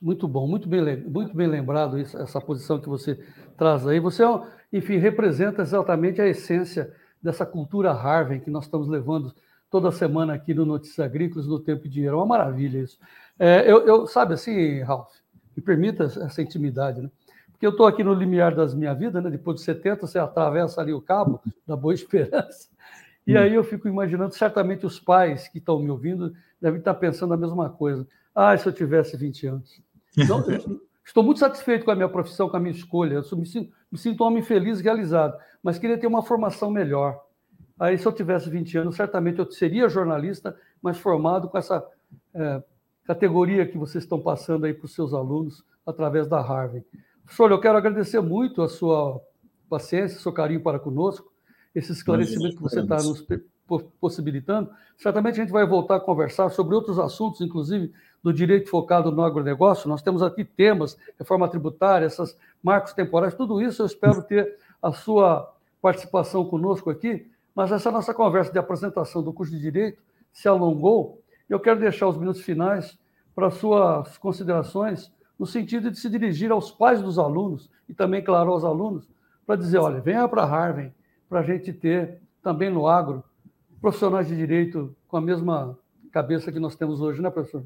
Muito 0.00 0.26
bom, 0.26 0.48
muito 0.48 0.68
bem, 0.68 0.96
muito 1.04 1.36
bem 1.36 1.46
lembrado 1.46 1.96
isso, 1.96 2.18
essa 2.18 2.40
posição 2.40 2.80
que 2.80 2.88
você 2.88 3.14
traz 3.56 3.86
aí. 3.86 4.00
Você, 4.00 4.24
enfim, 4.72 4.96
representa 4.96 5.62
exatamente 5.62 6.20
a 6.20 6.26
essência 6.26 6.92
dessa 7.22 7.46
cultura 7.46 7.92
Harvard 7.92 8.44
que 8.44 8.50
nós 8.50 8.64
estamos 8.64 8.88
levando 8.88 9.32
toda 9.70 9.92
semana 9.92 10.34
aqui 10.34 10.52
no 10.52 10.66
Notícias 10.66 10.98
Agrícolas, 10.98 11.46
no 11.46 11.60
Tempo 11.60 11.86
e 11.86 11.88
Dinheiro. 11.88 12.16
É 12.16 12.18
uma 12.18 12.26
maravilha 12.26 12.80
isso. 12.80 12.98
É, 13.38 13.62
eu, 13.70 13.86
eu, 13.86 14.06
sabe 14.06 14.34
assim, 14.34 14.82
Ralph, 14.82 15.08
me 15.56 15.62
permita 15.62 16.04
essa 16.04 16.42
intimidade, 16.42 17.00
né? 17.00 17.10
Porque 17.50 17.66
eu 17.66 17.70
estou 17.70 17.86
aqui 17.86 18.02
no 18.02 18.12
limiar 18.12 18.54
das 18.54 18.74
minha 18.74 18.92
vida, 18.92 19.20
né? 19.20 19.30
Depois 19.30 19.58
de 19.58 19.62
70, 19.62 20.06
você 20.06 20.18
atravessa 20.18 20.80
ali 20.80 20.92
o 20.92 21.00
cabo 21.00 21.40
da 21.66 21.76
Boa 21.76 21.94
Esperança. 21.94 22.68
E 23.26 23.36
aí 23.36 23.54
eu 23.54 23.62
fico 23.62 23.86
imaginando, 23.86 24.34
certamente 24.34 24.84
os 24.84 24.98
pais 24.98 25.46
que 25.46 25.58
estão 25.58 25.78
me 25.78 25.88
ouvindo 25.88 26.34
devem 26.60 26.80
estar 26.80 26.94
pensando 26.94 27.32
a 27.34 27.36
mesma 27.36 27.70
coisa. 27.70 28.06
Ah, 28.34 28.56
se 28.56 28.66
eu 28.66 28.72
tivesse 28.72 29.16
20 29.16 29.46
anos. 29.46 29.80
Então, 30.18 30.42
estou 31.04 31.22
muito 31.22 31.38
satisfeito 31.38 31.84
com 31.84 31.92
a 31.92 31.94
minha 31.94 32.08
profissão, 32.08 32.48
com 32.48 32.56
a 32.56 32.60
minha 32.60 32.74
escolha. 32.74 33.22
Eu 33.30 33.38
me 33.38 33.46
sinto, 33.46 33.72
me 33.90 33.98
sinto 33.98 34.24
um 34.24 34.26
homem 34.26 34.42
feliz, 34.42 34.80
realizado, 34.80 35.38
mas 35.62 35.78
queria 35.78 35.98
ter 35.98 36.06
uma 36.06 36.22
formação 36.22 36.70
melhor. 36.70 37.20
Aí, 37.78 37.96
se 37.96 38.06
eu 38.06 38.12
tivesse 38.12 38.50
20 38.50 38.78
anos, 38.78 38.96
certamente 38.96 39.38
eu 39.38 39.50
seria 39.50 39.88
jornalista, 39.88 40.56
mas 40.80 40.98
formado 40.98 41.48
com 41.48 41.58
essa 41.58 41.84
é, 42.34 42.62
categoria 43.04 43.66
que 43.66 43.78
vocês 43.78 44.04
estão 44.04 44.20
passando 44.20 44.64
aí 44.64 44.74
para 44.74 44.86
os 44.86 44.94
seus 44.94 45.12
alunos 45.12 45.64
através 45.86 46.26
da 46.26 46.40
Harvard. 46.40 46.84
Professor, 47.24 47.50
eu 47.50 47.60
quero 47.60 47.78
agradecer 47.78 48.20
muito 48.20 48.62
a 48.62 48.68
sua 48.68 49.20
paciência, 49.68 50.18
seu 50.18 50.32
carinho 50.32 50.62
para 50.62 50.78
conosco, 50.78 51.32
esse 51.74 51.92
esclarecimento 51.92 52.56
que 52.56 52.62
você 52.62 52.80
está 52.80 52.96
nos 52.96 53.24
possibilitando. 54.00 54.70
Certamente 54.98 55.40
a 55.40 55.44
gente 55.44 55.52
vai 55.52 55.66
voltar 55.66 55.96
a 55.96 56.00
conversar 56.00 56.50
sobre 56.50 56.74
outros 56.74 56.98
assuntos, 56.98 57.40
inclusive 57.40 57.92
do 58.22 58.32
direito 58.32 58.68
focado 58.68 59.10
no 59.10 59.22
agronegócio. 59.22 59.88
Nós 59.88 60.02
temos 60.02 60.22
aqui 60.22 60.44
temas, 60.44 60.96
reforma 61.18 61.48
tributária, 61.48 62.06
esses 62.06 62.36
marcos 62.62 62.92
temporais, 62.92 63.34
tudo 63.34 63.60
isso 63.60 63.82
eu 63.82 63.86
espero 63.86 64.22
ter 64.22 64.58
a 64.82 64.92
sua 64.92 65.50
participação 65.80 66.44
conosco 66.44 66.90
aqui, 66.90 67.26
mas 67.54 67.72
essa 67.72 67.90
nossa 67.90 68.12
conversa 68.12 68.52
de 68.52 68.58
apresentação 68.58 69.22
do 69.22 69.32
curso 69.32 69.52
de 69.52 69.60
Direito 69.60 70.00
se 70.32 70.48
alongou 70.48 71.21
eu 71.52 71.60
quero 71.60 71.78
deixar 71.78 72.08
os 72.08 72.16
minutos 72.16 72.40
finais 72.40 72.98
para 73.34 73.50
suas 73.50 74.16
considerações 74.18 75.12
no 75.38 75.46
sentido 75.46 75.90
de 75.90 75.98
se 75.98 76.08
dirigir 76.08 76.50
aos 76.50 76.70
pais 76.70 77.02
dos 77.02 77.18
alunos 77.18 77.70
e 77.88 77.94
também, 77.94 78.22
claro, 78.22 78.52
aos 78.52 78.64
alunos, 78.64 79.08
para 79.46 79.56
dizer, 79.56 79.78
olha, 79.78 80.00
venha 80.00 80.26
para 80.28 80.44
Harvard 80.44 80.94
para 81.28 81.40
a 81.40 81.42
gente 81.42 81.72
ter 81.72 82.20
também 82.42 82.70
no 82.70 82.86
agro 82.86 83.24
profissionais 83.80 84.28
de 84.28 84.36
direito 84.36 84.94
com 85.08 85.16
a 85.16 85.20
mesma 85.20 85.78
cabeça 86.12 86.52
que 86.52 86.60
nós 86.60 86.76
temos 86.76 87.00
hoje, 87.00 87.20
né, 87.20 87.30
professor? 87.30 87.64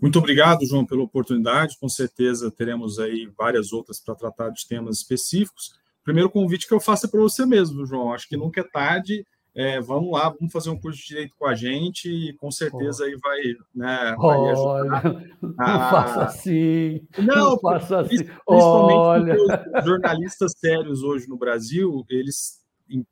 Muito 0.00 0.18
obrigado, 0.18 0.64
João, 0.64 0.86
pela 0.86 1.02
oportunidade. 1.02 1.76
Com 1.80 1.88
certeza 1.88 2.50
teremos 2.50 3.00
aí 3.00 3.28
várias 3.36 3.72
outras 3.72 3.98
para 3.98 4.14
tratar 4.14 4.50
de 4.50 4.66
temas 4.66 4.98
específicos. 4.98 5.74
Primeiro 6.04 6.30
convite 6.30 6.68
que 6.68 6.72
eu 6.72 6.80
faço 6.80 7.06
é 7.06 7.08
para 7.08 7.20
você 7.20 7.44
mesmo, 7.44 7.84
João. 7.84 8.12
Acho 8.12 8.28
que 8.28 8.36
nunca 8.36 8.60
é 8.60 8.64
tarde. 8.64 9.26
É, 9.58 9.80
vamos 9.80 10.12
lá, 10.12 10.28
vamos 10.28 10.52
fazer 10.52 10.70
um 10.70 10.78
curso 10.78 11.00
de 11.00 11.08
direito 11.08 11.34
com 11.36 11.44
a 11.44 11.52
gente 11.52 12.08
e 12.08 12.32
com 12.34 12.48
certeza 12.48 13.02
oh. 13.02 13.06
aí 13.06 13.16
vai, 13.16 13.40
né, 13.74 14.16
vai 14.16 14.50
ajudar. 14.50 15.02
Não 15.42 15.54
a... 15.58 15.90
faça 15.90 16.22
assim. 16.22 17.00
Não, 17.18 17.50
não 17.50 17.58
faça 17.58 17.98
assim. 17.98 18.18
Principalmente 18.18 18.46
Olha. 18.46 19.36
os 19.80 19.84
jornalistas 19.84 20.52
sérios 20.56 21.02
hoje 21.02 21.28
no 21.28 21.36
Brasil, 21.36 22.06
eles 22.08 22.64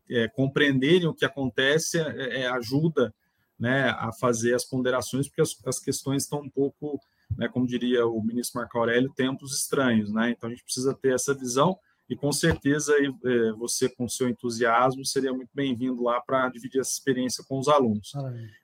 é, 0.09 0.29
compreenderem 0.29 1.09
o 1.09 1.15
que 1.15 1.25
acontece 1.25 1.99
é, 1.99 2.43
é 2.43 2.47
ajuda 2.47 3.13
né, 3.59 3.89
a 3.99 4.13
fazer 4.13 4.55
as 4.55 4.65
ponderações, 4.65 5.27
porque 5.27 5.43
as, 5.43 5.51
as 5.67 5.81
questões 5.81 6.23
estão 6.23 6.43
um 6.43 6.49
pouco, 6.49 7.01
né, 7.37 7.49
como 7.49 7.67
diria 7.67 8.07
o 8.07 8.23
ministro 8.23 8.61
Marco 8.61 8.79
Aurélio, 8.79 9.13
tempos 9.17 9.53
estranhos. 9.53 10.13
Né? 10.13 10.31
Então, 10.31 10.49
a 10.49 10.53
gente 10.53 10.63
precisa 10.63 10.95
ter 10.95 11.13
essa 11.13 11.35
visão 11.35 11.77
e, 12.09 12.15
com 12.15 12.31
certeza, 12.33 12.95
é, 12.97 13.53
você, 13.53 13.89
com 13.89 14.09
seu 14.09 14.29
entusiasmo, 14.29 15.05
seria 15.05 15.33
muito 15.33 15.51
bem-vindo 15.53 16.03
lá 16.03 16.21
para 16.21 16.49
dividir 16.49 16.81
essa 16.81 16.93
experiência 16.93 17.45
com 17.49 17.59
os 17.59 17.67
alunos. 17.67 18.13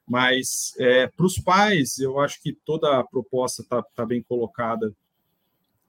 Mas, 0.07 0.73
é, 0.79 1.09
para 1.09 1.27
os 1.27 1.39
pais, 1.39 1.99
eu 1.99 2.21
acho 2.21 2.41
que 2.41 2.53
toda 2.53 2.99
a 2.99 3.05
proposta 3.05 3.63
está 3.63 3.83
tá 3.83 4.07
bem 4.07 4.23
colocada, 4.23 4.95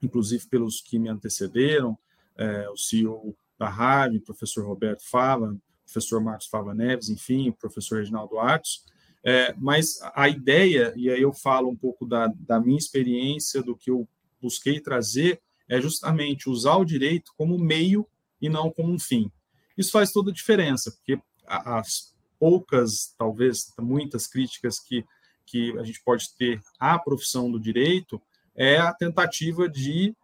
inclusive 0.02 0.48
pelos 0.48 0.80
que 0.80 0.98
me 0.98 1.08
antecederam, 1.08 1.96
é, 2.36 2.68
o 2.68 2.76
CEO 2.76 3.36
da 3.56 3.68
Harvard, 3.68 4.18
o 4.18 4.24
professor 4.24 4.66
Roberto 4.66 5.08
Fava, 5.08 5.56
professor 5.84 6.20
Marcos 6.20 6.46
Fava 6.46 6.74
Neves, 6.74 7.08
enfim, 7.08 7.50
o 7.50 7.54
professor 7.54 7.98
Reginaldo 7.98 8.38
Atos, 8.40 8.84
é, 9.22 9.54
mas 9.56 10.00
a 10.14 10.28
ideia, 10.28 10.92
e 10.96 11.08
aí 11.08 11.22
eu 11.22 11.32
falo 11.32 11.70
um 11.70 11.76
pouco 11.76 12.04
da, 12.04 12.26
da 12.40 12.60
minha 12.60 12.76
experiência, 12.76 13.62
do 13.62 13.76
que 13.76 13.90
eu 13.90 14.08
busquei 14.40 14.80
trazer, 14.80 15.40
é 15.68 15.80
justamente 15.80 16.48
usar 16.48 16.76
o 16.76 16.84
direito 16.84 17.32
como 17.36 17.58
meio 17.58 18.06
e 18.40 18.48
não 18.48 18.70
como 18.70 18.92
um 18.92 18.98
fim. 18.98 19.30
Isso 19.76 19.90
faz 19.90 20.12
toda 20.12 20.30
a 20.30 20.34
diferença, 20.34 20.90
porque 20.92 21.18
as 21.46 22.14
poucas, 22.38 23.14
talvez 23.16 23.72
muitas 23.78 24.26
críticas 24.26 24.78
que, 24.78 25.04
que 25.46 25.76
a 25.78 25.82
gente 25.82 26.02
pode 26.02 26.34
ter 26.36 26.60
à 26.78 26.98
profissão 26.98 27.50
do 27.50 27.58
direito 27.58 28.20
é 28.54 28.78
a 28.78 28.92
tentativa 28.92 29.68
de 29.68 30.14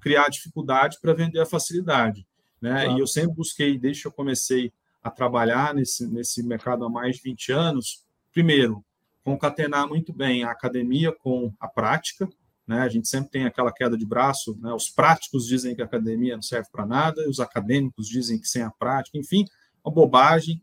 criar 0.00 0.28
dificuldade 0.28 0.98
para 1.00 1.14
vender 1.14 1.40
a 1.40 1.46
facilidade. 1.46 2.26
Né? 2.60 2.84
Claro. 2.84 2.98
E 2.98 3.00
eu 3.00 3.06
sempre 3.06 3.34
busquei, 3.34 3.78
desde 3.78 4.02
que 4.02 4.08
eu 4.08 4.12
comecei 4.12 4.72
a 5.02 5.10
trabalhar 5.10 5.74
nesse, 5.74 6.06
nesse 6.06 6.42
mercado 6.42 6.84
há 6.84 6.88
mais 6.88 7.16
de 7.16 7.22
20 7.22 7.52
anos, 7.52 8.04
primeiro, 8.32 8.84
concatenar 9.22 9.86
muito 9.86 10.12
bem 10.12 10.44
a 10.44 10.50
academia 10.50 11.12
com 11.12 11.52
a 11.60 11.68
prática. 11.68 12.28
Né? 12.68 12.80
A 12.80 12.88
gente 12.88 13.08
sempre 13.08 13.30
tem 13.30 13.46
aquela 13.46 13.72
queda 13.72 13.96
de 13.96 14.06
braço. 14.06 14.56
Né? 14.60 14.72
Os 14.72 14.90
práticos 14.90 15.46
dizem 15.46 15.74
que 15.74 15.82
a 15.82 15.86
academia 15.86 16.36
não 16.36 16.42
serve 16.42 16.68
para 16.70 16.86
nada, 16.86 17.28
os 17.28 17.40
acadêmicos 17.40 18.06
dizem 18.06 18.38
que 18.38 18.46
sem 18.46 18.62
a 18.62 18.70
prática, 18.70 19.16
enfim, 19.16 19.44
uma 19.84 19.92
bobagem. 19.92 20.62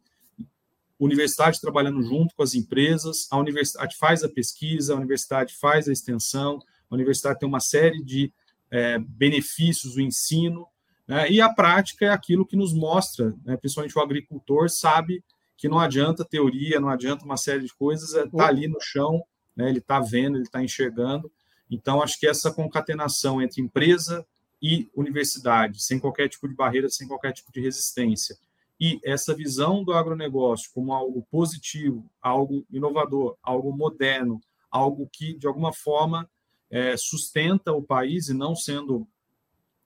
Universidade 0.97 1.59
trabalhando 1.59 2.01
junto 2.03 2.33
com 2.35 2.43
as 2.43 2.53
empresas, 2.53 3.27
a 3.29 3.37
universidade 3.37 3.97
faz 3.97 4.23
a 4.23 4.29
pesquisa, 4.29 4.93
a 4.93 4.95
universidade 4.95 5.53
faz 5.59 5.89
a 5.89 5.91
extensão, 5.91 6.59
a 6.89 6.95
universidade 6.95 7.39
tem 7.39 7.49
uma 7.49 7.59
série 7.59 8.01
de 8.01 8.31
é, 8.71 8.97
benefícios, 8.99 9.97
o 9.97 10.01
ensino, 10.01 10.65
né? 11.07 11.29
E 11.29 11.39
a 11.39 11.49
prática 11.49 12.05
é 12.05 12.09
aquilo 12.09 12.45
que 12.45 12.55
nos 12.55 12.73
mostra, 12.73 13.35
né? 13.45 13.55
principalmente 13.57 13.97
o 13.97 14.01
agricultor 14.01 14.69
sabe 14.69 15.23
que 15.57 15.69
não 15.69 15.79
adianta 15.79 16.25
teoria, 16.25 16.79
não 16.79 16.89
adianta 16.89 17.25
uma 17.25 17.37
série 17.37 17.63
de 17.63 17.73
coisas, 17.73 18.13
está 18.13 18.43
é, 18.43 18.47
ali 18.47 18.67
no 18.67 18.81
chão, 18.81 19.23
né? 19.55 19.69
ele 19.69 19.79
está 19.79 19.99
vendo, 19.99 20.35
ele 20.35 20.43
está 20.43 20.63
enxergando. 20.63 21.31
Então, 21.69 22.01
acho 22.01 22.19
que 22.19 22.27
essa 22.27 22.51
concatenação 22.51 23.41
entre 23.41 23.61
empresa 23.61 24.25
e 24.61 24.89
universidade, 24.95 25.83
sem 25.83 25.99
qualquer 25.99 26.29
tipo 26.29 26.47
de 26.47 26.55
barreira, 26.55 26.89
sem 26.89 27.07
qualquer 27.07 27.33
tipo 27.33 27.51
de 27.51 27.61
resistência, 27.61 28.37
e 28.79 28.99
essa 29.03 29.33
visão 29.33 29.83
do 29.83 29.93
agronegócio 29.93 30.69
como 30.73 30.93
algo 30.93 31.25
positivo, 31.31 32.09
algo 32.21 32.65
inovador, 32.69 33.37
algo 33.41 33.71
moderno, 33.75 34.41
algo 34.69 35.09
que, 35.11 35.33
de 35.37 35.47
alguma 35.47 35.73
forma, 35.73 36.29
é, 36.69 36.97
sustenta 36.97 37.71
o 37.71 37.81
país 37.81 38.27
e 38.27 38.33
não 38.33 38.55
sendo 38.55 39.07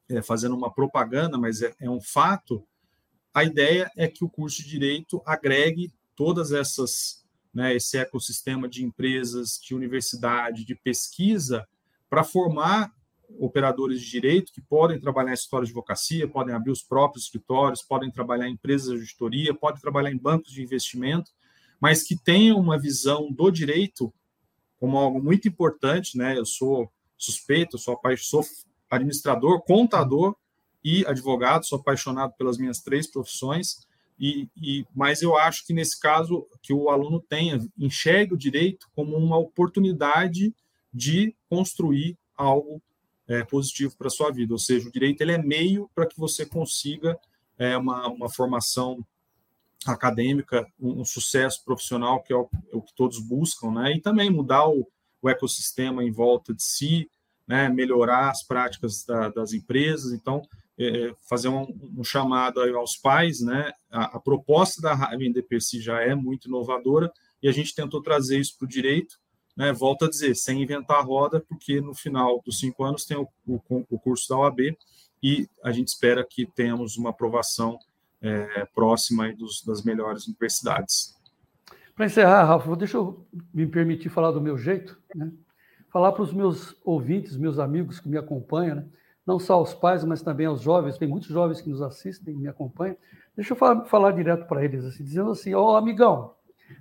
é, 0.10 0.22
fazendo 0.22 0.56
uma 0.56 0.74
propaganda, 0.74 1.38
mas 1.38 1.62
é, 1.62 1.74
é 1.80 1.89
um 1.89 2.02
fato, 2.02 2.65
a 3.34 3.44
ideia 3.44 3.92
é 3.96 4.08
que 4.08 4.26
o 4.26 4.30
curso 4.30 4.63
de 4.63 4.70
direito 4.70 5.22
agregue 5.26 5.94
todas 6.15 6.52
essas, 6.52 7.18
né, 7.53 7.75
esse 7.75 7.97
ecossistema 7.97 8.67
de 8.67 8.83
empresas, 8.83 9.59
de 9.62 9.73
universidade, 9.73 10.65
de 10.65 10.75
pesquisa, 10.75 11.67
para 12.09 12.23
formar 12.23 12.91
operadores 13.38 14.01
de 14.01 14.09
direito 14.09 14.51
que 14.51 14.62
podem 14.62 14.99
trabalhar 14.99 15.31
em 15.31 15.33
escritórios 15.33 15.69
de 15.69 15.73
advocacia, 15.73 16.27
podem 16.27 16.55
abrir 16.55 16.71
os 16.71 16.81
próprios 16.81 17.25
escritórios, 17.25 17.83
podem 17.83 18.12
trabalhar 18.12 18.47
em 18.47 18.53
empresas 18.53 18.88
de 18.88 18.99
auditoria, 18.99 19.53
podem 19.53 19.79
trabalhar 19.79 20.12
em 20.12 20.17
bancos 20.17 20.51
de 20.51 20.63
investimento, 20.63 21.31
mas 21.79 22.03
que 22.03 22.17
tenham 22.17 22.59
uma 22.59 22.77
visão 22.77 23.31
do 23.31 23.51
direito 23.51 24.13
como 24.79 24.97
algo 24.97 25.21
muito 25.21 25.47
importante, 25.47 26.17
né? 26.17 26.38
Eu 26.38 26.45
sou 26.45 26.91
suspeito, 27.17 27.77
sou, 27.77 27.99
sou 28.17 28.45
administrador, 28.89 29.62
contador 29.62 30.35
e 30.83 31.05
advogado, 31.05 31.65
sou 31.65 31.79
apaixonado 31.79 32.33
pelas 32.38 32.57
minhas 32.57 32.79
três 32.79 33.05
profissões, 33.05 33.88
e, 34.19 34.49
e, 34.58 34.86
mas 34.93 35.21
eu 35.21 35.38
acho 35.38 35.65
que 35.65 35.73
nesse 35.73 35.97
caso 35.99 36.45
que 36.62 36.73
o 36.73 36.89
aluno 36.89 37.21
tenha, 37.21 37.60
enxergue 37.77 38.34
o 38.34 38.38
direito 38.38 38.88
como 38.93 39.15
uma 39.15 39.38
oportunidade 39.38 40.53
de 40.93 41.34
construir 41.49 42.17
algo 42.36 42.82
é, 43.27 43.43
positivo 43.43 43.95
para 43.97 44.08
a 44.08 44.12
sua 44.12 44.32
vida, 44.32 44.53
ou 44.53 44.60
seja, 44.60 44.89
o 44.89 44.91
direito 44.91 45.21
ele 45.21 45.32
é 45.32 45.38
meio 45.38 45.89
para 45.95 46.05
que 46.05 46.19
você 46.19 46.45
consiga 46.45 47.17
é, 47.58 47.77
uma, 47.77 48.08
uma 48.08 48.29
formação 48.29 49.05
acadêmica, 49.86 50.65
um, 50.79 51.01
um, 51.01 51.05
sucesso 51.05 51.63
profissional, 51.63 52.21
que 52.21 52.34
é 52.34 52.36
o, 52.36 52.49
é 52.71 52.75
o, 52.75 52.82
que 52.82 52.93
todos 52.93 53.19
buscam, 53.19 53.71
né? 53.71 53.93
e 53.93 54.01
também 54.01 54.29
mudar 54.29 54.67
o, 54.67 54.88
o 55.21 55.29
ecossistema 55.29 56.03
em 56.03 56.12
volta 56.12 56.53
de 56.53 56.63
si, 56.63 57.10
né? 57.47 57.69
melhorar 57.69 58.32
as 58.32 58.43
práticas 58.43 59.05
da, 59.05 59.29
das 59.29 59.53
empresas. 59.53 60.12
Então, 60.12 60.41
é, 60.80 61.08
é 61.08 61.15
fazer 61.30 61.50
um, 61.50 61.68
um, 61.98 62.04
chamado 62.04 62.62
aos 62.78 62.96
pais, 62.96 63.42
né? 63.42 63.72
A, 63.92 64.18
a 64.18 64.20
proposta 64.20 64.82
da 64.82 64.94
Raven 64.94 65.32
DPC 65.32 65.82
já 65.82 66.00
é 66.00 66.15
muito 66.15 66.48
inovadora 66.48 67.12
e 67.44 67.50
a 67.50 67.52
gente 67.52 67.76
tentou 67.76 68.02
trazer 68.02 68.39
isso 68.39 68.58
para 68.58 68.65
o 68.65 68.70
direito, 68.70 69.20
né? 69.56 69.74
Volto 69.74 70.06
a 70.06 70.10
dizer, 70.10 70.36
sem 70.36 70.63
inventar 70.63 70.98
a 70.98 71.04
roda, 71.04 71.39
porque 71.42 71.82
no 71.82 71.94
final 71.94 72.42
dos 72.46 72.60
cinco 72.60 72.84
anos 72.84 73.06
tem 73.06 73.18
o, 73.18 73.28
o, 73.46 73.62
o 73.89 74.00
curso 74.00 74.30
da 74.30 74.38
OAB 74.38 74.78
e 75.22 75.48
a 75.63 75.72
gente 75.72 75.89
espera 75.89 76.26
que 76.28 76.46
tenhamos 76.46 76.98
uma 76.98 77.10
aprovação 77.10 77.78
é, 78.22 78.65
próxima 78.74 79.34
dos, 79.34 79.63
das 79.63 79.84
melhores 79.84 80.28
universidades. 80.28 81.15
Para 81.96 82.06
encerrar, 82.06 82.46
Rafa, 82.46 82.76
deixa 82.78 82.96
eu 82.96 83.28
me 83.54 83.68
permitir 83.68 84.08
falar 84.08 84.32
do 84.32 84.39
meu 84.39 84.58
jeito, 84.58 84.98
né? 85.13 85.32
falar 85.89 86.12
para 86.13 86.24
os 86.24 86.32
meus 86.32 86.76
ouvintes, 86.84 87.36
meus 87.36 87.60
amigos 87.60 88.00
que 88.00 88.08
me 88.08 88.18
acompanham, 88.18 88.78
né? 88.78 88.86
Não 89.30 89.38
só 89.38 89.54
aos 89.54 89.76
pais, 89.76 90.04
mas 90.04 90.24
também 90.24 90.48
aos 90.48 90.60
jovens, 90.60 90.98
tem 90.98 91.08
muitos 91.08 91.30
jovens 91.30 91.62
que 91.62 91.70
nos 91.70 91.84
assistem 91.84 92.36
me 92.36 92.48
acompanham. 92.48 92.98
Deixa 93.36 93.54
eu 93.54 93.58
falar, 93.58 93.86
falar 93.86 94.12
direto 94.12 94.48
para 94.48 94.65
eles, 94.65 94.84
assim, 94.84 95.04
dizendo 95.04 95.30
assim: 95.30 95.54
ó, 95.54 95.74
oh, 95.74 95.76
amigão, 95.76 96.34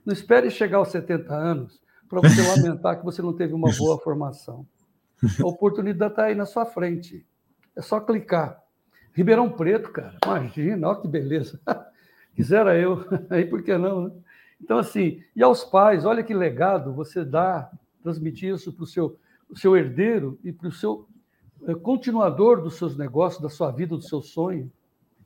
não 0.04 0.14
espere 0.14 0.50
chegar 0.50 0.78
aos 0.78 0.88
70 0.88 1.34
anos 1.34 1.78
para 2.08 2.22
você 2.22 2.40
lamentar 2.48 2.98
que 2.98 3.04
você 3.04 3.20
não 3.20 3.34
teve 3.34 3.52
uma 3.52 3.70
boa 3.76 3.98
formação. 3.98 4.66
A 5.38 5.46
oportunidade 5.46 6.12
está 6.12 6.24
aí 6.24 6.34
na 6.34 6.46
sua 6.46 6.64
frente. 6.64 7.26
É 7.76 7.82
só 7.82 8.00
clicar. 8.00 8.62
Ribeirão 9.12 9.50
Preto, 9.50 9.90
cara, 9.92 10.16
imagina, 10.24 10.88
olha 10.88 11.00
que 11.00 11.08
beleza. 11.08 11.60
Quisera 12.34 12.78
eu, 12.78 13.04
aí 13.28 13.44
por 13.44 13.62
que 13.62 13.76
não, 13.76 14.08
né? 14.08 14.10
Então, 14.58 14.78
assim, 14.78 15.22
e 15.36 15.42
aos 15.42 15.64
pais, 15.64 16.06
olha 16.06 16.22
que 16.22 16.32
legado 16.32 16.94
você 16.94 17.24
dá, 17.24 17.70
transmitir 18.02 18.54
isso 18.54 18.72
para 18.72 18.84
o 18.84 18.86
seu, 18.86 19.18
seu 19.54 19.76
herdeiro 19.76 20.38
e 20.42 20.50
para 20.50 20.68
o 20.68 20.72
seu 20.72 21.06
continuador 21.82 22.62
dos 22.62 22.76
seus 22.76 22.96
negócios, 22.96 23.42
da 23.42 23.48
sua 23.48 23.70
vida, 23.70 23.96
do 23.96 24.02
seu 24.02 24.22
sonho, 24.22 24.70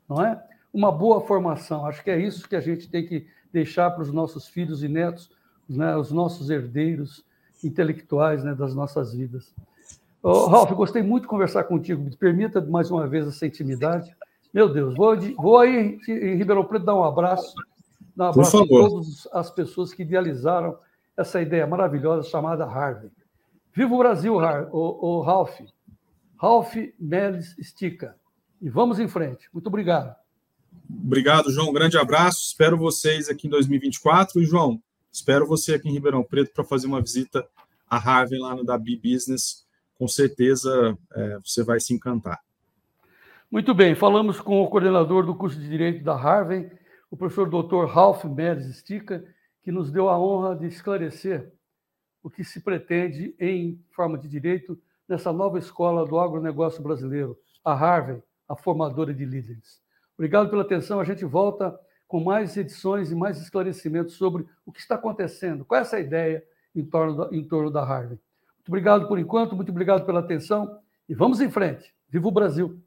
não 0.07 0.25
é? 0.25 0.41
Uma 0.73 0.91
boa 0.91 1.21
formação. 1.21 1.85
Acho 1.85 2.03
que 2.03 2.09
é 2.09 2.19
isso 2.19 2.47
que 2.47 2.55
a 2.55 2.61
gente 2.61 2.89
tem 2.89 3.05
que 3.05 3.27
deixar 3.51 3.91
para 3.91 4.01
os 4.01 4.11
nossos 4.11 4.47
filhos 4.47 4.83
e 4.83 4.87
netos, 4.87 5.29
né, 5.69 5.95
os 5.95 6.11
nossos 6.11 6.49
herdeiros 6.49 7.23
intelectuais 7.63 8.43
né, 8.43 8.53
das 8.53 8.73
nossas 8.73 9.13
vidas. 9.13 9.53
Oh, 10.21 10.47
Ralf, 10.47 10.71
gostei 10.71 11.03
muito 11.03 11.23
de 11.23 11.29
conversar 11.29 11.65
contigo. 11.65 12.01
Me 12.01 12.15
permita 12.15 12.61
mais 12.61 12.89
uma 12.89 13.05
vez 13.07 13.27
essa 13.27 13.45
intimidade. 13.45 14.15
Meu 14.53 14.71
Deus, 14.71 14.95
vou, 14.95 15.15
vou 15.37 15.59
aí 15.59 15.99
em 16.07 16.35
Ribeirão 16.35 16.63
Preto 16.63 16.85
dar 16.85 16.95
um 16.95 17.03
abraço, 17.03 17.53
dar 18.15 18.27
um 18.27 18.29
abraço 18.29 18.63
a 18.63 18.67
todas 18.67 19.27
as 19.33 19.51
pessoas 19.51 19.93
que 19.93 20.03
idealizaram 20.03 20.77
essa 21.17 21.41
ideia 21.41 21.67
maravilhosa 21.67 22.29
chamada 22.29 22.65
Harvey. 22.65 23.11
Viva 23.73 23.93
o 23.93 23.97
Brasil, 23.97 24.39
Har 24.39 24.69
o, 24.71 25.17
o 25.17 25.21
Ralf. 25.21 25.59
Ralf 26.43 26.75
Melis 26.99 27.57
Estica. 27.57 28.17
E 28.61 28.69
vamos 28.69 28.99
em 28.99 29.07
frente. 29.07 29.47
Muito 29.53 29.67
obrigado. 29.67 30.13
Obrigado, 30.89 31.49
João. 31.49 31.69
Um 31.69 31.73
grande 31.73 31.97
abraço. 31.97 32.43
Espero 32.43 32.77
vocês 32.77 33.29
aqui 33.29 33.47
em 33.47 33.49
2024. 33.49 34.41
E, 34.41 34.45
João, 34.45 34.81
espero 35.11 35.47
você 35.47 35.75
aqui 35.75 35.87
em 35.87 35.93
Ribeirão 35.93 36.23
Preto 36.23 36.51
para 36.53 36.63
fazer 36.63 36.87
uma 36.87 37.01
visita 37.01 37.47
à 37.89 37.97
Harvey 37.97 38.39
lá 38.39 38.55
no 38.55 38.65
Dabi 38.65 38.97
Business 38.97 39.63
com 40.03 40.07
certeza 40.07 40.97
é, 41.13 41.39
você 41.39 41.63
vai 41.63 41.79
se 41.79 41.93
encantar. 41.93 42.41
Muito 43.49 43.73
bem, 43.73 43.95
falamos 43.95 44.41
com 44.41 44.61
o 44.61 44.67
coordenador 44.67 45.25
do 45.25 45.33
curso 45.33 45.57
de 45.57 45.69
Direito 45.69 46.03
da 46.03 46.15
Harvard, 46.15 46.71
o 47.09 47.15
professor 47.15 47.47
Dr. 47.47 47.85
Ralph 47.85 48.25
Meres 48.25 48.65
Stica, 48.75 49.23
que 49.63 49.71
nos 49.71 49.91
deu 49.91 50.09
a 50.09 50.19
honra 50.19 50.55
de 50.57 50.67
esclarecer 50.67 51.53
o 52.21 52.29
que 52.29 52.43
se 52.43 52.59
pretende 52.59 53.33
em 53.39 53.81
forma 53.91 54.17
de 54.17 54.27
direito 54.27 54.77
nessa 55.07 55.31
nova 55.31 55.57
escola 55.57 56.05
do 56.05 56.19
agronegócio 56.19 56.81
brasileiro, 56.81 57.37
a 57.63 57.73
Harvard, 57.73 58.21
a 58.47 58.55
formadora 58.55 59.13
de 59.13 59.25
líderes. 59.25 59.81
Obrigado 60.17 60.49
pela 60.49 60.61
atenção, 60.61 60.99
a 60.99 61.03
gente 61.03 61.25
volta 61.25 61.77
com 62.07 62.23
mais 62.23 62.55
edições 62.55 63.11
e 63.11 63.15
mais 63.15 63.41
esclarecimentos 63.41 64.15
sobre 64.15 64.45
o 64.65 64.71
que 64.71 64.79
está 64.79 64.95
acontecendo, 64.95 65.65
qual 65.65 65.79
é 65.79 65.81
essa 65.81 65.99
ideia 65.99 66.43
em 66.75 66.85
torno 66.85 67.15
da, 67.15 67.35
em 67.35 67.43
torno 67.43 67.71
da 67.71 67.83
Harvard. 67.83 68.19
Muito 68.57 68.67
obrigado 68.67 69.07
por 69.07 69.17
enquanto, 69.17 69.55
muito 69.55 69.71
obrigado 69.71 70.05
pela 70.05 70.19
atenção 70.19 70.79
e 71.07 71.15
vamos 71.15 71.41
em 71.41 71.49
frente. 71.49 71.93
Viva 72.09 72.27
o 72.27 72.31
Brasil! 72.31 72.82